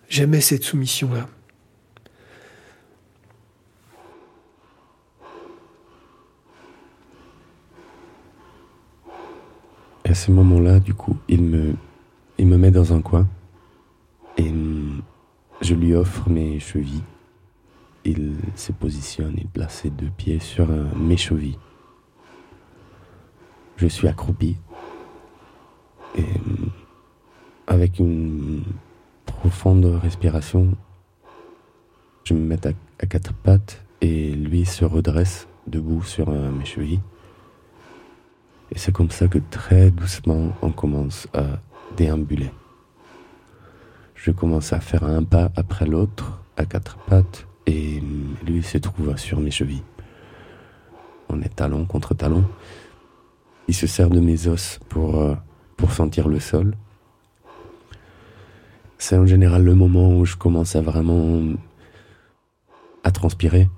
J'aimais 0.09 0.41
cette 0.41 0.63
soumission-là. 0.63 1.29
À 10.05 10.15
ce 10.15 10.31
moment-là, 10.31 10.81
du 10.81 10.95
coup, 10.95 11.19
il 11.29 11.43
me, 11.43 11.75
il 12.39 12.47
me 12.47 12.57
met 12.57 12.71
dans 12.71 12.95
un 12.95 13.03
coin 13.03 13.29
et 14.39 14.51
je 15.61 15.75
lui 15.75 15.95
offre 15.95 16.31
mes 16.31 16.59
chevilles. 16.61 17.03
Il 18.05 18.37
se 18.55 18.73
positionne, 18.73 19.35
il 19.37 19.49
place 19.49 19.81
ses 19.83 19.91
deux 19.91 20.09
pieds 20.17 20.39
sur 20.39 20.69
mes 20.97 21.19
chevilles. 21.19 21.59
Je 23.77 23.87
suis 23.87 24.09
accroupi 24.09 24.57
et 26.17 26.25
avec 27.69 27.99
une 27.99 28.63
profonde 29.27 29.85
respiration, 29.85 30.75
je 32.25 32.35
me 32.35 32.41
mets 32.41 32.67
à, 32.67 33.07
quatre 33.07 33.35
pattes 33.35 33.85
et 34.01 34.33
lui 34.33 34.65
se 34.65 34.85
redresse 34.85 35.47
debout 35.67 36.03
sur 36.03 36.31
euh, 36.31 36.51
mes 36.51 36.65
chevilles. 36.65 37.01
Et 38.73 38.79
c'est 38.79 38.93
comme 38.93 39.11
ça 39.11 39.29
que 39.29 39.39
très 39.51 39.91
doucement 39.91 40.53
on 40.63 40.73
commence 40.73 41.29
à 41.35 41.61
déambuler. 41.97 42.51
Je 44.15 44.31
commence 44.31 44.73
à 44.73 44.81
faire 44.81 45.05
un 45.05 45.23
pas 45.23 45.51
après 45.55 45.87
l'autre 45.87 46.41
à 46.57 46.65
quatre 46.65 46.97
pattes 46.99 47.47
et 47.67 48.03
lui 48.47 48.63
se 48.63 48.79
trouve 48.79 49.17
sur 49.17 49.41
mes 49.41 49.51
chevilles. 49.51 49.85
On 51.29 51.41
est 51.43 51.55
talon 51.55 51.85
contre 51.85 52.15
talon. 52.15 52.45
Il 53.69 53.75
se 53.75 53.87
sert 53.87 54.09
de 54.09 54.21
mes 54.21 54.49
os 54.49 54.81
pour, 54.89 55.21
euh, 55.21 55.35
pour 55.77 55.93
sentir 55.93 56.29
le 56.29 56.41
sol 56.41 56.75
c'est 58.99 59.17
en 59.17 59.27
général 59.27 59.65
le 59.65 59.75
moment 59.75 60.17
où 60.17 60.25
je 60.25 60.37
commence 60.37 60.75
à 60.75 60.81
vraiment 60.81 61.41
à 63.05 63.13
transpirer. 63.13 63.69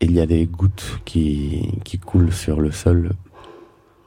Il 0.00 0.12
y 0.12 0.20
a 0.20 0.26
des 0.26 0.46
gouttes 0.46 1.00
qui, 1.04 1.80
qui 1.84 1.98
coulent 1.98 2.32
sur 2.32 2.60
le 2.60 2.70
sol. 2.70 3.10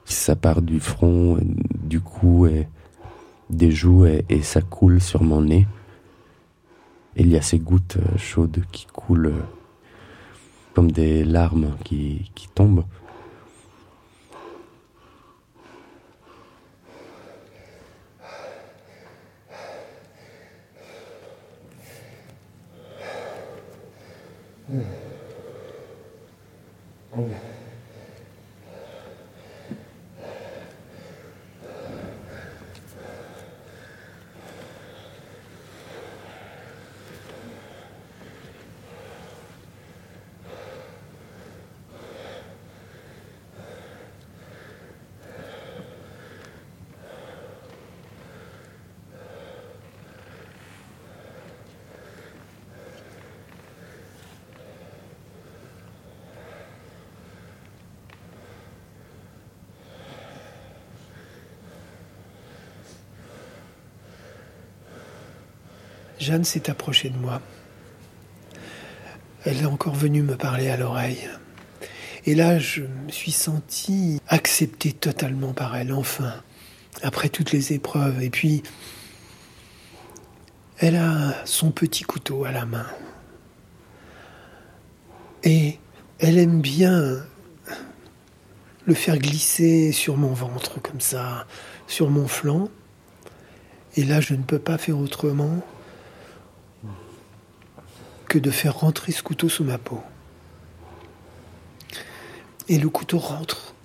Ça 0.06 0.38
part 0.38 0.62
du 0.62 0.80
front, 0.80 1.38
du 1.84 2.00
cou 2.00 2.48
et 2.48 2.68
des 3.50 3.72
joues 3.72 4.06
et, 4.06 4.42
ça 4.42 4.62
coule 4.62 5.02
sur 5.02 5.24
mon 5.24 5.42
nez. 5.42 5.68
il 7.18 7.28
y 7.28 7.38
a 7.38 7.42
ces 7.42 7.60
gouttes 7.60 7.98
chaudes 8.18 8.64
qui 8.72 8.86
coulent 8.88 9.34
comme 10.74 10.92
des 10.92 11.26
larmes 11.26 11.76
qui, 11.84 12.32
qui 12.34 12.48
tombent. 12.48 12.86
S'est 66.44 66.70
approchée 66.70 67.10
de 67.10 67.18
moi. 67.18 67.42
Elle 69.44 69.58
est 69.58 69.66
encore 69.66 69.94
venue 69.94 70.24
me 70.24 70.38
parler 70.38 70.70
à 70.70 70.78
l'oreille. 70.78 71.28
Et 72.26 72.36
là, 72.36 72.58
je 72.58 72.84
me 72.84 73.12
suis 73.12 73.34
senti 73.34 74.22
accepté 74.30 74.94
totalement 74.94 75.52
par 75.52 75.76
elle, 75.76 75.92
enfin, 75.92 76.34
après 77.04 77.28
toutes 77.28 77.52
les 77.52 77.74
épreuves. 77.74 78.24
Et 78.24 78.30
puis, 78.30 78.64
elle 80.78 80.96
a 80.96 81.36
son 81.46 81.70
petit 81.70 82.04
couteau 82.04 82.46
à 82.46 82.52
la 82.52 82.66
main. 82.66 82.88
Et 85.44 85.80
elle 86.20 86.38
aime 86.38 86.62
bien 86.62 87.26
le 88.86 88.94
faire 88.94 89.18
glisser 89.18 89.92
sur 89.92 90.16
mon 90.16 90.34
ventre, 90.34 90.82
comme 90.82 91.02
ça, 91.02 91.46
sur 91.88 92.10
mon 92.10 92.28
flanc. 92.28 92.70
Et 93.98 94.06
là, 94.06 94.22
je 94.22 94.34
ne 94.34 94.44
peux 94.44 94.60
pas 94.60 94.78
faire 94.78 94.98
autrement 94.98 95.62
que 98.32 98.40
de 98.40 98.50
faire 98.50 98.80
rentrer 98.80 99.12
ce 99.12 99.22
couteau 99.22 99.50
sous 99.50 99.66
ma 99.66 99.78
peau. 99.78 100.02
Et 102.70 102.80
le 102.80 102.88
couteau 102.88 103.18
rentre. 103.18 103.76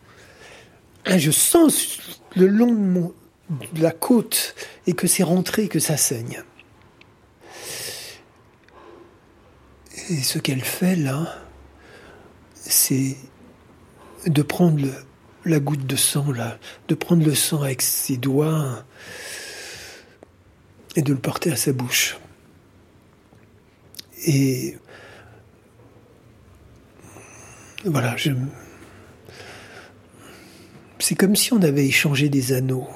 Je 1.05 1.33
sens 1.33 1.99
le 2.37 2.47
long 2.47 3.13
de 3.51 3.83
la 3.83 3.91
côte 3.91 4.55
et 4.87 4.93
que 4.93 5.09
c'est 5.09 5.25
rentré, 5.25 5.67
que 5.67 5.81
ça 5.81 5.97
saigne. 5.97 6.45
Et 10.11 10.23
ce 10.23 10.39
qu'elle 10.39 10.63
fait 10.63 10.95
là, 10.95 11.43
c'est 12.55 13.17
de 14.27 14.43
prendre 14.43 14.87
la 15.45 15.59
goutte 15.59 15.87
de 15.89 15.97
sang 15.97 16.31
là, 16.31 16.57
de 16.87 16.95
prendre 16.95 17.27
le 17.27 17.35
sang 17.35 17.63
avec 17.63 17.83
ses 17.83 18.17
doigts 18.17 18.85
et 20.95 21.03
de 21.03 21.13
le 21.13 21.19
porter 21.19 21.51
à 21.51 21.57
sa 21.57 21.73
bouche 21.73 22.17
Et 24.25 24.79
voilà, 27.85 28.17
je... 28.17 28.33
c'est 30.99 31.15
comme 31.15 31.37
si 31.37 31.53
on 31.53 31.63
avait 31.63 31.87
échangé 31.87 32.29
des 32.29 32.53
anneaux. 32.53 32.89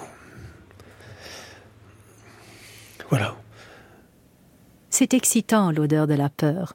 Voilà. 3.09 3.37
C'est 4.89 5.15
excitant 5.15 5.71
l'odeur 5.71 6.07
de 6.07 6.15
la 6.15 6.29
peur. 6.29 6.75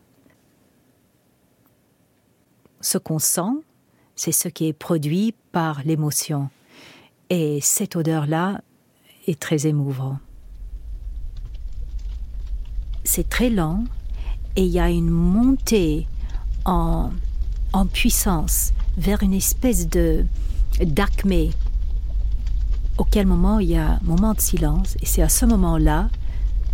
Ce 2.82 2.98
qu'on 2.98 3.20
sent, 3.20 3.64
c'est 4.16 4.32
ce 4.32 4.48
qui 4.48 4.68
est 4.68 4.74
produit 4.74 5.34
par 5.52 5.82
l'émotion. 5.84 6.50
Et 7.30 7.60
cette 7.62 7.96
odeur-là 7.96 8.62
est 9.28 9.40
très 9.40 9.66
émouvant. 9.68 10.20
C'est 13.04 13.28
très 13.28 13.50
lent 13.50 13.84
et 14.56 14.64
il 14.64 14.72
y 14.72 14.80
a 14.80 14.90
une 14.90 15.10
montée 15.10 16.08
en, 16.66 17.12
en 17.74 17.86
puissance 17.86 18.74
vers 18.98 19.22
une 19.24 19.34
espèce 19.34 19.88
de 19.88 20.26
d'acmé 20.82 21.52
auquel 22.98 23.26
moment 23.28 23.60
il 23.60 23.70
y 23.70 23.76
a 23.76 23.92
un 23.92 24.00
moment 24.04 24.34
de 24.34 24.42
silence 24.42 24.96
et 25.02 25.06
c'est 25.06 25.22
à 25.22 25.30
ce 25.30 25.46
moment-là 25.46 26.10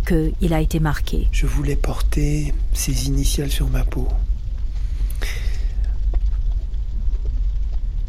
qu'il 0.06 0.52
a 0.52 0.60
été 0.60 0.80
marqué. 0.80 1.28
Je 1.32 1.46
voulais 1.46 1.76
porter 1.76 2.52
ces 2.72 3.06
initiales 3.06 3.50
sur 3.50 3.68
ma 3.68 3.84
peau. 3.84 4.08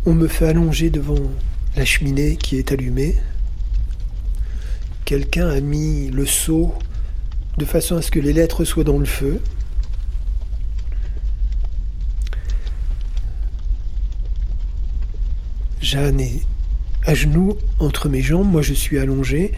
On 0.05 0.13
me 0.13 0.27
fait 0.27 0.47
allonger 0.47 0.89
devant 0.89 1.19
la 1.75 1.85
cheminée 1.85 2.35
qui 2.35 2.57
est 2.57 2.71
allumée. 2.71 3.15
Quelqu'un 5.05 5.49
a 5.49 5.59
mis 5.61 6.09
le 6.09 6.25
seau 6.25 6.73
de 7.57 7.65
façon 7.65 7.95
à 7.97 8.01
ce 8.01 8.11
que 8.11 8.19
les 8.19 8.33
lettres 8.33 8.65
soient 8.65 8.83
dans 8.83 8.97
le 8.97 9.05
feu. 9.05 9.41
Jeanne 15.83 16.21
est 16.21 16.41
à 17.05 17.13
genoux 17.13 17.57
entre 17.79 18.07
mes 18.07 18.21
jambes, 18.21 18.49
moi 18.49 18.61
je 18.61 18.73
suis 18.73 18.97
allongé. 18.99 19.51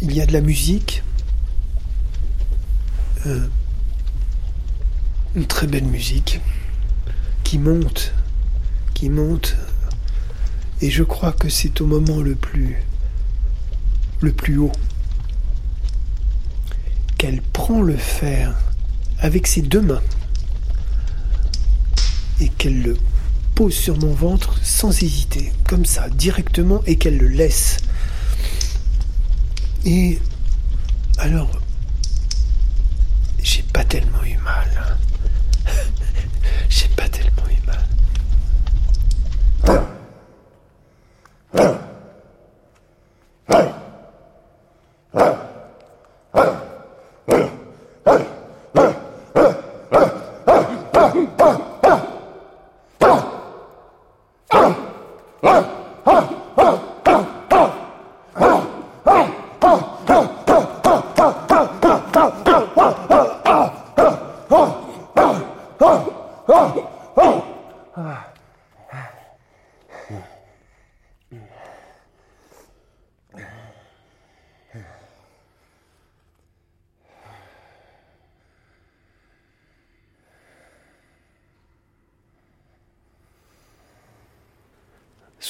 Il 0.00 0.14
y 0.14 0.22
a 0.22 0.26
de 0.26 0.32
la 0.32 0.40
musique. 0.40 1.02
Euh, 3.26 3.46
une 5.36 5.46
très 5.46 5.66
belle 5.66 5.84
musique 5.84 6.40
qui 7.44 7.58
monte, 7.58 8.14
qui 8.94 9.10
monte. 9.10 9.58
Et 10.80 10.90
je 10.90 11.02
crois 11.02 11.32
que 11.32 11.50
c'est 11.50 11.82
au 11.82 11.86
moment 11.86 12.22
le 12.22 12.34
plus, 12.34 12.78
le 14.22 14.32
plus 14.32 14.56
haut 14.56 14.72
qu'elle 17.18 17.42
prend 17.42 17.82
le 17.82 17.98
fer 17.98 18.54
avec 19.18 19.46
ses 19.46 19.60
deux 19.60 19.82
mains 19.82 20.02
et 22.40 22.48
qu'elle 22.48 22.80
le 22.80 22.96
sur 23.68 23.98
mon 23.98 24.14
ventre 24.14 24.58
sans 24.62 25.02
hésiter, 25.02 25.52
comme 25.68 25.84
ça, 25.84 26.08
directement, 26.08 26.82
et 26.86 26.96
qu'elle 26.96 27.18
le 27.18 27.28
laisse. 27.28 27.76
Et 29.84 30.18
alors, 31.18 31.50
j'ai 33.42 33.62
pas 33.64 33.84
tellement 33.84 34.24
eu 34.24 34.38
mal. 34.38 34.96
j'ai 36.70 36.88
pas 36.96 37.08
tellement 37.08 37.48
eu 37.50 37.66
mal. 37.66 37.84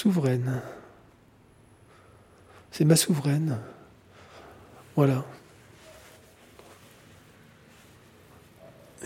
souveraine. 0.01 0.63
C'est 2.81 2.87
ma 2.87 2.97
souveraine. 2.97 3.59
Voilà. 4.97 5.23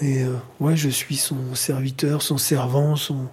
Et 0.01 0.23
euh, 0.23 0.37
ouais, 0.61 0.77
je 0.77 0.89
suis 0.89 1.17
son 1.17 1.57
serviteur, 1.57 2.23
son 2.23 2.39
servant, 2.39 2.95
son 2.95 3.29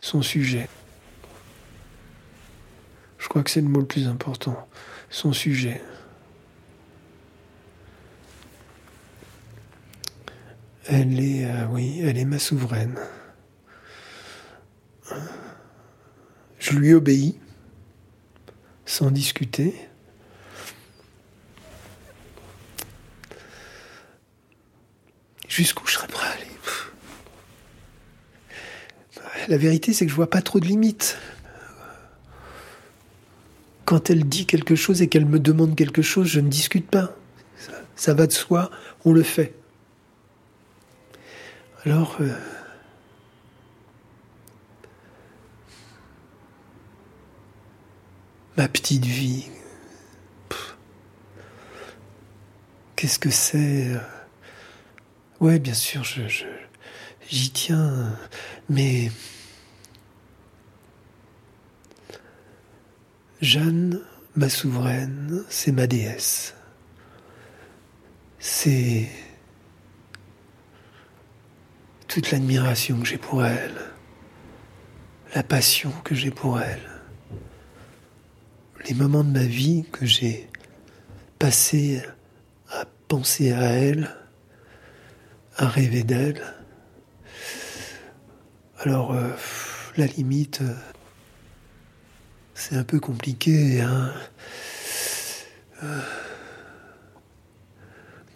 son 0.00 0.22
sujet. 0.22 0.66
Je 3.18 3.28
crois 3.28 3.42
que 3.42 3.50
c'est 3.50 3.60
le 3.60 3.68
mot 3.68 3.80
le 3.80 3.86
plus 3.86 4.08
important. 4.08 4.66
Son 5.10 5.34
sujet. 5.34 5.82
Elle 10.86 11.20
est, 11.20 11.44
euh, 11.44 11.66
oui, 11.66 12.00
elle 12.02 12.16
est 12.16 12.24
ma 12.24 12.38
souveraine. 12.38 12.98
Lui 16.74 16.94
obéis, 16.94 17.38
sans 18.86 19.10
discuter. 19.10 19.74
Jusqu'où 25.48 25.86
je 25.86 25.94
serais 25.94 26.08
prêt 26.08 26.26
à 26.26 26.30
aller? 26.32 26.44
La 29.48 29.58
vérité, 29.58 29.92
c'est 29.92 30.06
que 30.06 30.10
je 30.10 30.16
vois 30.16 30.30
pas 30.30 30.40
trop 30.40 30.58
de 30.58 30.64
limites. 30.64 31.18
Quand 33.84 34.08
elle 34.08 34.24
dit 34.24 34.46
quelque 34.46 34.74
chose 34.74 35.02
et 35.02 35.08
qu'elle 35.08 35.26
me 35.26 35.38
demande 35.38 35.76
quelque 35.76 36.00
chose, 36.00 36.28
je 36.28 36.40
ne 36.40 36.48
discute 36.48 36.88
pas. 36.88 37.14
Ça, 37.94 38.14
va 38.14 38.26
de 38.26 38.32
soi, 38.32 38.70
on 39.04 39.12
le 39.12 39.22
fait. 39.22 39.54
Alors, 41.84 42.16
euh, 42.20 42.32
ma 48.56 48.68
petite 48.68 49.04
vie. 49.04 49.46
Qu'est-ce 52.96 53.18
que 53.18 53.30
c'est 53.30 53.88
euh? 53.88 53.98
Ouais, 55.40 55.58
bien 55.58 55.74
sûr, 55.74 56.04
je, 56.04 56.22
j'y 57.28 57.50
tiens, 57.50 58.16
mais 58.68 59.10
Jeanne, 63.40 64.00
ma 64.36 64.48
souveraine, 64.48 65.44
c'est 65.48 65.72
ma 65.72 65.86
déesse. 65.86 66.54
C'est 68.38 69.08
toute 72.06 72.30
l'admiration 72.30 73.00
que 73.00 73.06
j'ai 73.06 73.18
pour 73.18 73.44
elle, 73.44 73.74
la 75.34 75.42
passion 75.42 75.90
que 76.04 76.14
j'ai 76.14 76.30
pour 76.30 76.60
elle 76.60 76.93
les 78.88 78.94
moments 78.94 79.24
de 79.24 79.30
ma 79.30 79.44
vie 79.44 79.84
que 79.90 80.04
j'ai 80.04 80.48
passés 81.38 82.02
à 82.70 82.84
penser 83.08 83.52
à 83.52 83.62
elle, 83.62 84.14
à 85.56 85.68
rêver 85.68 86.02
d'elle. 86.02 86.42
Alors, 88.80 89.12
euh, 89.12 89.30
la 89.96 90.06
limite, 90.06 90.60
euh, 90.60 90.74
c'est 92.54 92.76
un 92.76 92.84
peu 92.84 93.00
compliqué. 93.00 93.80
Hein 93.80 94.12
euh, 95.82 96.00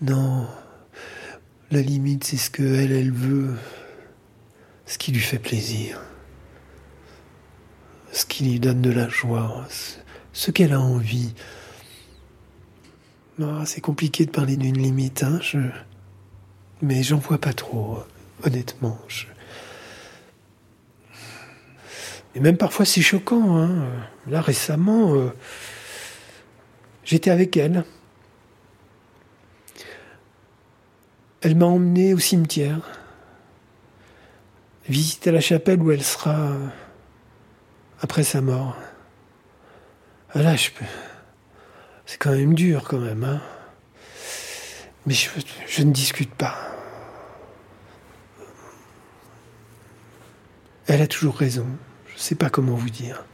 non, 0.01 0.46
la 1.70 1.82
limite, 1.82 2.24
c'est 2.24 2.36
ce 2.36 2.51
que 2.51 2.62
elle, 2.62 2.92
elle 2.92 3.12
veut, 3.12 3.55
ce 4.86 4.96
qui 4.96 5.12
lui 5.12 5.20
fait 5.20 5.38
plaisir, 5.38 6.01
ce 8.12 8.24
qui 8.24 8.44
lui 8.44 8.61
donne 8.61 8.80
de 8.80 8.90
la 8.90 9.09
joie, 9.09 9.66
ce 10.39 10.53
qu'elle 10.53 10.72
a 10.72 10.80
envie. 10.80 11.34
c'est 13.64 13.80
compliqué 13.80 14.24
de 14.24 14.30
parler 14.30 14.57
d'une 14.57 14.78
limite, 14.78 15.24
hein, 15.24 15.41
je... 15.43 15.59
mais 16.80 17.03
j'en 17.03 17.16
vois 17.16 17.39
pas 17.39 17.53
trop, 17.53 18.05
honnêtement. 18.45 19.01
Et 22.36 22.41
même 22.41 22.57
parfois 22.57 22.84
c'est 22.84 23.03
choquant. 23.03 23.57
Hein. 23.57 23.84
Là 24.28 24.41
récemment, 24.41 25.12
euh, 25.16 25.30
J'étais 27.05 27.30
avec 27.30 27.57
elle. 27.57 27.84
Elle 31.41 31.57
m'a 31.57 31.66
emmené 31.66 32.14
au 32.14 32.18
cimetière, 32.18 32.82
visiter 34.89 35.32
la 35.32 35.41
chapelle 35.41 35.80
où 35.80 35.91
elle 35.91 36.05
sera 36.05 36.53
après 38.01 38.22
sa 38.22 38.41
mort. 38.41 38.76
Ah 40.35 40.43
là, 40.43 40.55
c'est 42.07 42.18
quand 42.18 42.33
même 42.33 42.55
dur 42.55 42.85
quand 42.87 42.99
même. 42.99 43.24
Hein 43.24 43.41
Mais 45.07 45.14
je, 45.14 45.29
je 45.66 45.83
ne 45.83 45.93
discute 45.93 46.35
pas. 46.35 46.57
Elle 50.87 51.03
a 51.03 51.07
toujours 51.07 51.37
raison. 51.37 51.66
Je 52.09 52.14
ne 52.14 52.18
sais 52.18 52.35
pas 52.35 52.51
comment 52.51 52.74
vous 52.74 52.91
dire. 52.91 53.24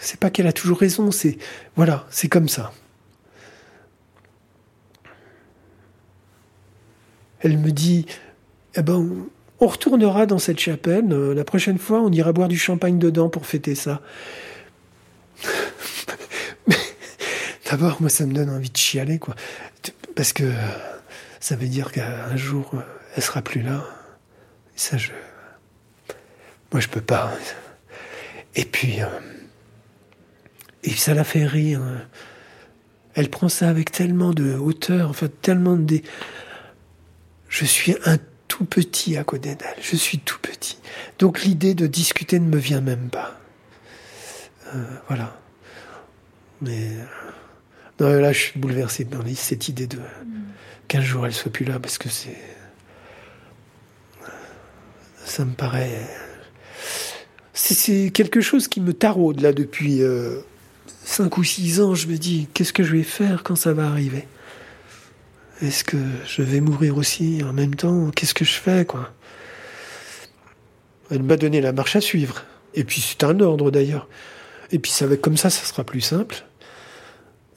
C'est 0.00 0.18
pas 0.18 0.30
qu'elle 0.30 0.48
a 0.48 0.52
toujours 0.52 0.80
raison, 0.80 1.12
c'est 1.12 1.38
voilà, 1.76 2.06
c'est 2.10 2.28
comme 2.28 2.48
ça. 2.48 2.72
Elle 7.40 7.56
me 7.56 7.70
dit 7.70 8.06
Eh 8.74 8.82
ben, 8.82 9.28
on 9.62 9.68
retournera 9.68 10.26
dans 10.26 10.40
cette 10.40 10.58
chapelle. 10.58 11.12
Euh, 11.12 11.34
la 11.34 11.44
prochaine 11.44 11.78
fois, 11.78 12.00
on 12.00 12.10
ira 12.10 12.32
boire 12.32 12.48
du 12.48 12.58
champagne 12.58 12.98
dedans 12.98 13.28
pour 13.28 13.46
fêter 13.46 13.76
ça. 13.76 14.02
D'abord, 17.70 17.98
moi, 18.00 18.10
ça 18.10 18.26
me 18.26 18.34
donne 18.34 18.50
envie 18.50 18.70
de 18.70 18.76
chialer, 18.76 19.20
quoi. 19.20 19.36
Parce 20.16 20.32
que 20.32 20.50
ça 21.38 21.54
veut 21.54 21.68
dire 21.68 21.92
qu'un 21.92 22.36
jour, 22.36 22.74
elle 23.16 23.22
sera 23.22 23.40
plus 23.40 23.62
là. 23.62 23.86
ça, 24.74 24.96
je. 24.98 25.12
Moi, 26.72 26.80
je 26.80 26.88
peux 26.88 27.00
pas. 27.00 27.32
Et 28.56 28.64
puis. 28.64 29.00
Euh, 29.00 29.06
et 30.82 30.90
ça 30.90 31.14
la 31.14 31.22
fait 31.22 31.46
rire. 31.46 31.82
Elle 33.14 33.30
prend 33.30 33.48
ça 33.48 33.68
avec 33.68 33.92
tellement 33.92 34.32
de 34.32 34.54
hauteur, 34.54 35.10
enfin, 35.10 35.28
tellement 35.40 35.76
de. 35.76 36.00
Je 37.48 37.64
suis 37.64 37.94
un 38.06 38.18
tout 38.52 38.66
petit 38.66 39.16
à 39.16 39.24
côté 39.24 39.54
d'elle. 39.54 39.76
Je 39.80 39.96
suis 39.96 40.18
tout 40.18 40.38
petit. 40.42 40.76
Donc 41.18 41.42
l'idée 41.42 41.72
de 41.72 41.86
discuter 41.86 42.38
ne 42.38 42.46
me 42.46 42.58
vient 42.58 42.82
même 42.82 43.08
pas. 43.08 43.40
Euh, 44.74 44.84
voilà. 45.08 45.40
Mais 46.60 46.90
non, 47.98 48.12
là, 48.20 48.30
je 48.32 48.38
suis 48.38 48.60
bouleversé 48.60 49.04
dans 49.04 49.22
cette 49.34 49.68
idée 49.68 49.86
de 49.86 49.98
qu'un 50.86 51.00
jour 51.00 51.24
elle 51.24 51.32
soit 51.32 51.50
plus 51.50 51.64
là, 51.64 51.78
parce 51.80 51.96
que 51.96 52.10
c'est, 52.10 52.36
ça 55.24 55.46
me 55.46 55.54
paraît, 55.54 56.06
c'est 57.54 58.10
quelque 58.12 58.42
chose 58.42 58.68
qui 58.68 58.82
me 58.82 58.92
taraude 58.92 59.40
là 59.40 59.54
depuis 59.54 60.02
euh, 60.02 60.40
cinq 61.04 61.38
ou 61.38 61.44
six 61.44 61.80
ans. 61.80 61.94
Je 61.94 62.06
me 62.06 62.18
dis, 62.18 62.48
qu'est-ce 62.52 62.74
que 62.74 62.82
je 62.82 62.92
vais 62.92 63.02
faire 63.02 63.44
quand 63.44 63.56
ça 63.56 63.72
va 63.72 63.86
arriver? 63.86 64.28
Est-ce 65.60 65.84
que 65.84 65.96
je 66.26 66.42
vais 66.42 66.60
mourir 66.60 66.96
aussi 66.96 67.42
en 67.44 67.52
même 67.52 67.74
temps 67.74 68.10
Qu'est-ce 68.10 68.34
que 68.34 68.44
je 68.44 68.54
fais, 68.54 68.84
quoi? 68.84 69.10
Elle 71.10 71.22
m'a 71.22 71.36
donné 71.36 71.60
la 71.60 71.72
marche 71.72 71.96
à 71.96 72.00
suivre. 72.00 72.44
Et 72.74 72.84
puis 72.84 73.00
c'est 73.00 73.22
un 73.24 73.38
ordre 73.40 73.70
d'ailleurs. 73.70 74.08
Et 74.70 74.78
puis 74.78 74.90
ça 74.90 75.06
va 75.06 75.16
comme 75.16 75.36
ça, 75.36 75.50
ça 75.50 75.64
sera 75.64 75.84
plus 75.84 76.00
simple. 76.00 76.44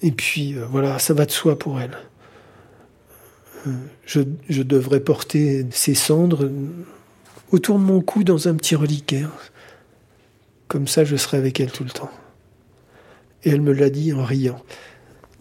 Et 0.02 0.12
puis 0.12 0.56
euh, 0.56 0.66
voilà, 0.70 1.00
ça 1.00 1.14
va 1.14 1.26
de 1.26 1.32
soi 1.32 1.58
pour 1.58 1.80
elle. 1.80 1.98
Euh, 3.68 3.72
je, 4.06 4.22
je, 4.50 4.62
devrais 4.62 5.00
porter 5.00 5.66
ses 5.72 5.96
cendres 5.96 6.52
autour 7.52 7.80
de 7.80 7.84
mon 7.84 8.02
cou 8.02 8.24
dans 8.24 8.48
un 8.48 8.56
petit 8.56 8.76
reliquaire. 8.76 9.32
Comme 10.68 10.88
ça, 10.88 11.06
je 11.06 11.16
serai 11.16 11.38
avec 11.38 11.60
elle 11.60 11.72
tout 11.72 11.86
le 11.86 11.91
temps. 11.91 12.12
Et 13.43 13.52
elle 13.52 13.62
me 13.62 13.72
l'a 13.72 13.89
dit 13.89 14.12
en 14.12 14.24
riant. 14.24 14.62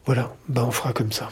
Voilà, 0.06 0.36
ben 0.48 0.64
on 0.64 0.70
fera 0.70 0.92
comme 0.92 1.12
ça. 1.12 1.30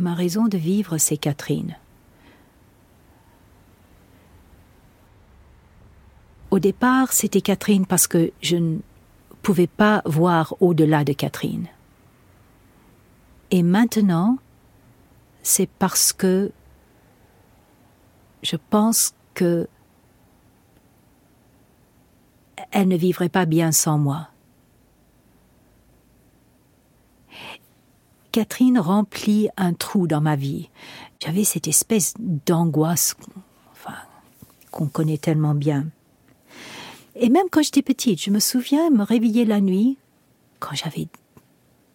Ma 0.00 0.14
raison 0.14 0.48
de 0.48 0.58
vivre, 0.58 0.98
c'est 0.98 1.16
Catherine. 1.16 1.76
Au 6.50 6.58
départ, 6.58 7.12
c'était 7.12 7.40
Catherine 7.40 7.86
parce 7.86 8.06
que 8.06 8.32
je 8.42 8.56
ne 8.56 8.78
pouvais 9.42 9.68
pas 9.68 10.02
voir 10.04 10.54
au-delà 10.60 11.04
de 11.04 11.12
Catherine. 11.12 11.68
Et 13.52 13.62
maintenant, 13.62 14.38
c'est 15.42 15.68
parce 15.68 16.12
que 16.12 16.50
je 18.42 18.56
pense 18.70 19.14
que 19.34 19.68
elle 22.72 22.88
ne 22.88 22.96
vivrait 22.96 23.28
pas 23.28 23.46
bien 23.46 23.72
sans 23.72 23.98
moi. 23.98 24.29
Catherine 28.32 28.78
remplit 28.78 29.48
un 29.56 29.72
trou 29.72 30.06
dans 30.06 30.20
ma 30.20 30.36
vie. 30.36 30.68
J'avais 31.24 31.44
cette 31.44 31.68
espèce 31.68 32.14
d'angoisse 32.46 33.14
qu'on 34.70 34.86
connaît 34.86 35.18
tellement 35.18 35.54
bien. 35.54 35.86
Et 37.16 37.28
même 37.28 37.48
quand 37.50 37.62
j'étais 37.62 37.82
petite, 37.82 38.22
je 38.22 38.30
me 38.30 38.38
souviens 38.38 38.90
me 38.90 39.02
réveiller 39.02 39.44
la 39.44 39.60
nuit, 39.60 39.98
quand 40.60 40.74
j'avais 40.74 41.08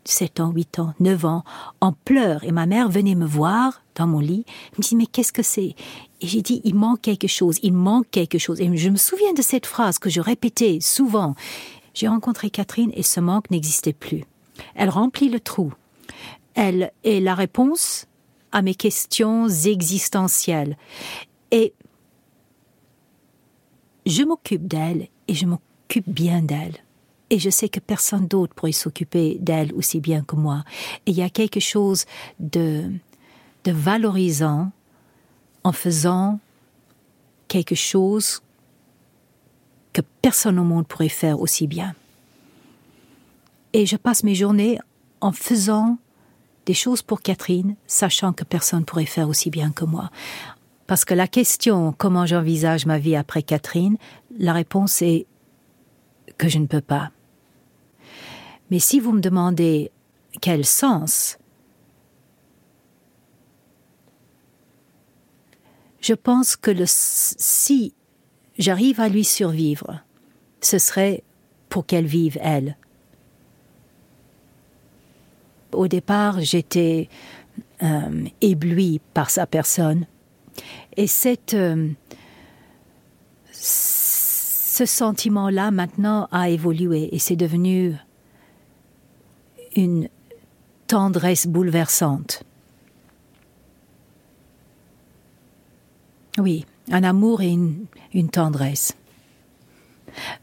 7 0.04 0.40
ans, 0.42 0.52
8 0.52 0.80
ans, 0.80 0.94
9 1.00 1.26
ans, 1.26 1.44
en 1.82 1.94
pleurs, 1.94 2.44
et 2.44 2.52
ma 2.52 2.66
mère 2.66 2.90
venait 2.90 3.16
me 3.16 3.26
voir 3.26 3.82
dans 3.96 4.08
mon 4.08 4.20
lit, 4.20 4.46
me 4.78 4.84
dit 4.84 4.96
mais 4.96 5.06
qu'est-ce 5.06 5.32
que 5.32 5.42
c'est? 5.42 5.76
Et 6.22 6.28
j'ai 6.28 6.42
dit 6.42 6.62
il 6.64 6.76
manque 6.76 7.02
quelque 7.02 7.28
chose, 7.28 7.60
il 7.64 7.74
manque 7.74 8.10
quelque 8.12 8.38
chose. 8.38 8.60
Et 8.60 8.78
je 8.78 8.90
me 8.90 8.98
souviens 8.98 9.34
de 9.34 9.42
cette 9.42 9.66
phrase 9.66 9.98
que 9.98 10.10
je 10.10 10.20
répétais 10.20 10.80
souvent. 10.82 11.34
J'ai 11.94 12.10
rencontré 12.10 12.50
Catherine 12.50 12.92
et 12.94 13.04
ce 13.04 13.22
manque 13.22 13.50
n'existait 13.50 13.94
plus. 13.94 14.26
Elle 14.76 14.90
remplit 14.90 15.30
le 15.30 15.40
trou 15.40 15.74
elle 16.56 16.92
est 17.04 17.20
la 17.20 17.36
réponse 17.36 18.08
à 18.52 18.62
mes 18.62 18.76
questions 18.76 19.48
existentielles. 19.48 20.78
Et 21.52 21.74
je 24.06 24.24
m'occupe 24.24 24.68
d'elle 24.68 25.08
et 25.28 25.34
je 25.34 25.46
m'occupe 25.46 26.10
bien 26.10 26.42
d'elle. 26.42 26.78
Et 27.30 27.40
je 27.40 27.50
sais 27.50 27.70
que 27.70 27.80
personne 27.80 28.28
d'autre 28.28 28.54
pourrait 28.54 28.72
s'occuper 28.72 29.38
d'elle 29.40 29.74
aussi 29.74 30.00
bien 30.00 30.24
que 30.24 30.36
moi. 30.36 30.64
Et 31.06 31.12
il 31.12 31.18
y 31.18 31.24
a 31.24 31.30
quelque 31.30 31.60
chose 31.60 32.06
de, 32.40 32.92
de 33.64 33.72
valorisant 33.72 34.72
en 35.64 35.72
faisant 35.72 36.40
quelque 37.48 37.76
chose 37.76 38.42
que 39.92 40.02
personne 40.22 40.60
au 40.60 40.64
monde 40.64 40.88
pourrait 40.88 41.10
faire 41.10 41.40
aussi 41.40 41.68
bien. 41.68 41.96
Et 43.74 43.86
je 43.86 43.98
passe 43.98 44.24
mes 44.24 44.36
journées 44.36 44.80
en 45.20 45.32
faisant 45.32 45.98
des 46.66 46.74
choses 46.74 47.02
pour 47.02 47.22
Catherine, 47.22 47.76
sachant 47.88 48.34
que 48.34 48.44
personne 48.44 48.86
pourrait 48.86 49.06
faire 49.06 49.30
aussi 49.30 49.50
bien 49.50 49.72
que 49.72 49.86
moi. 49.86 50.10
Parce 50.88 51.06
que 51.06 51.14
la 51.14 51.28
question 51.28 51.94
comment 51.98 52.26
j'envisage 52.26 52.86
ma 52.86 53.00
vie 53.00 53.16
après 53.16 53.44
Catherine, 53.44 53.98
la 54.38 54.54
réponse 54.54 55.02
est 55.02 55.26
que 56.38 56.50
je 56.50 56.60
ne 56.60 56.68
peux 56.68 56.82
pas. 56.82 57.12
Mais 58.72 58.80
si 58.80 59.00
vous 59.00 59.12
me 59.12 59.22
demandez 59.22 59.92
quel 60.42 60.66
sens, 60.66 61.38
je 66.02 66.14
pense 66.14 66.56
que 66.56 66.72
si 66.86 67.94
j'arrive 68.58 69.00
à 69.00 69.10
lui 69.10 69.24
survivre, 69.24 70.02
ce 70.62 70.78
serait 70.78 71.24
pour 71.70 71.86
qu'elle 71.86 72.06
vive 72.06 72.38
elle, 72.42 72.78
au 75.76 75.88
départ, 75.88 76.40
j'étais 76.40 77.10
euh, 77.84 78.26
éblouie 78.42 79.02
par 79.14 79.30
sa 79.30 79.46
personne. 79.46 80.06
Et 80.98 81.08
cette, 81.08 81.54
euh, 81.54 81.90
ce 83.52 84.86
sentiment-là, 84.86 85.72
maintenant, 85.72 86.28
a 86.32 86.50
évolué 86.50 87.14
et 87.14 87.20
c'est 87.20 87.36
devenu 87.36 87.96
une 89.76 90.10
tendresse 90.88 91.48
bouleversante. 91.48 92.44
Oui, 96.38 96.66
un 96.92 97.04
amour 97.04 97.42
et 97.42 97.50
une, 97.50 97.86
une 98.14 98.30
tendresse. 98.30 98.96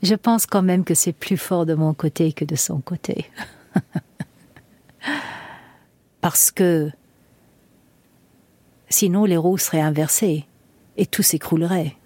Je 0.03 0.15
pense 0.15 0.47
quand 0.47 0.63
même 0.63 0.85
que 0.85 0.95
c'est 0.95 1.13
plus 1.13 1.37
fort 1.37 1.67
de 1.67 1.75
mon 1.75 1.95
côté 1.95 2.33
que 2.33 2.45
de 2.45 2.57
son 2.57 2.81
côté. 2.81 3.27
Parce 6.21 6.51
que 6.51 6.91
sinon 8.89 9.25
les 9.25 9.37
roues 9.37 9.59
seraient 9.59 9.81
inversées 9.81 10.47
et 10.97 11.07
tout 11.07 11.23
s'écroulerait. 11.23 11.97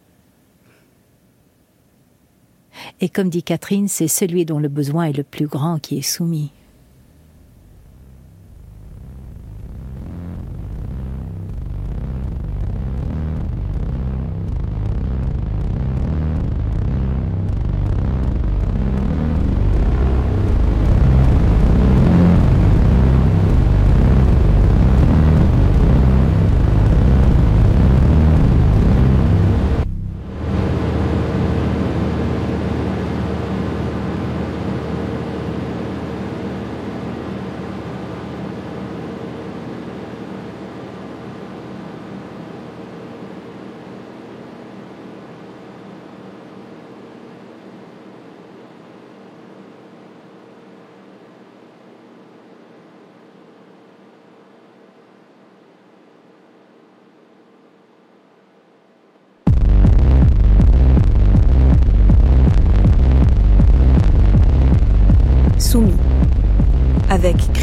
Et 3.01 3.09
comme 3.09 3.29
dit 3.29 3.43
Catherine, 3.43 3.89
c'est 3.89 4.09
celui 4.09 4.45
dont 4.45 4.59
le 4.59 4.69
besoin 4.69 5.05
est 5.05 5.17
le 5.17 5.23
plus 5.23 5.47
grand 5.47 5.79
qui 5.79 5.99
est 5.99 6.03
soumis. 6.03 6.53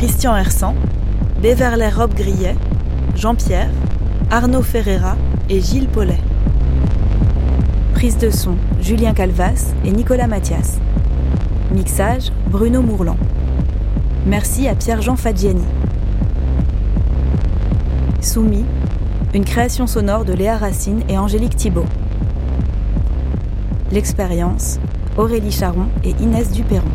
Christian 0.05 0.35
Hersan, 0.35 0.75
Béverlet 1.41 1.87
Rob 1.87 2.13
Grillet, 2.13 2.57
Jean-Pierre, 3.15 3.69
Arnaud 4.31 4.61
Ferreira 4.61 5.15
et 5.49 5.61
Gilles 5.61 5.87
Paulet. 5.87 6.19
Prise 7.93 8.17
de 8.17 8.29
son 8.29 8.55
Julien 8.81 9.13
Calvas 9.13 9.73
et 9.85 9.91
Nicolas 9.91 10.27
Mathias. 10.27 10.79
Mixage 11.73 12.33
Bruno 12.49 12.81
Mourlan. 12.81 13.15
Merci 14.25 14.67
à 14.67 14.75
Pierre-Jean 14.75 15.15
Fadjiani. 15.15 15.63
Soumis, 18.19 18.65
une 19.33 19.45
création 19.45 19.87
sonore 19.87 20.25
de 20.25 20.33
Léa 20.33 20.57
Racine 20.57 20.99
et 21.07 21.17
Angélique 21.17 21.55
Thibault. 21.55 21.87
L'expérience, 23.89 24.81
Aurélie 25.15 25.53
Charon 25.53 25.85
et 26.03 26.13
Inès 26.21 26.51
Duperron. 26.51 26.91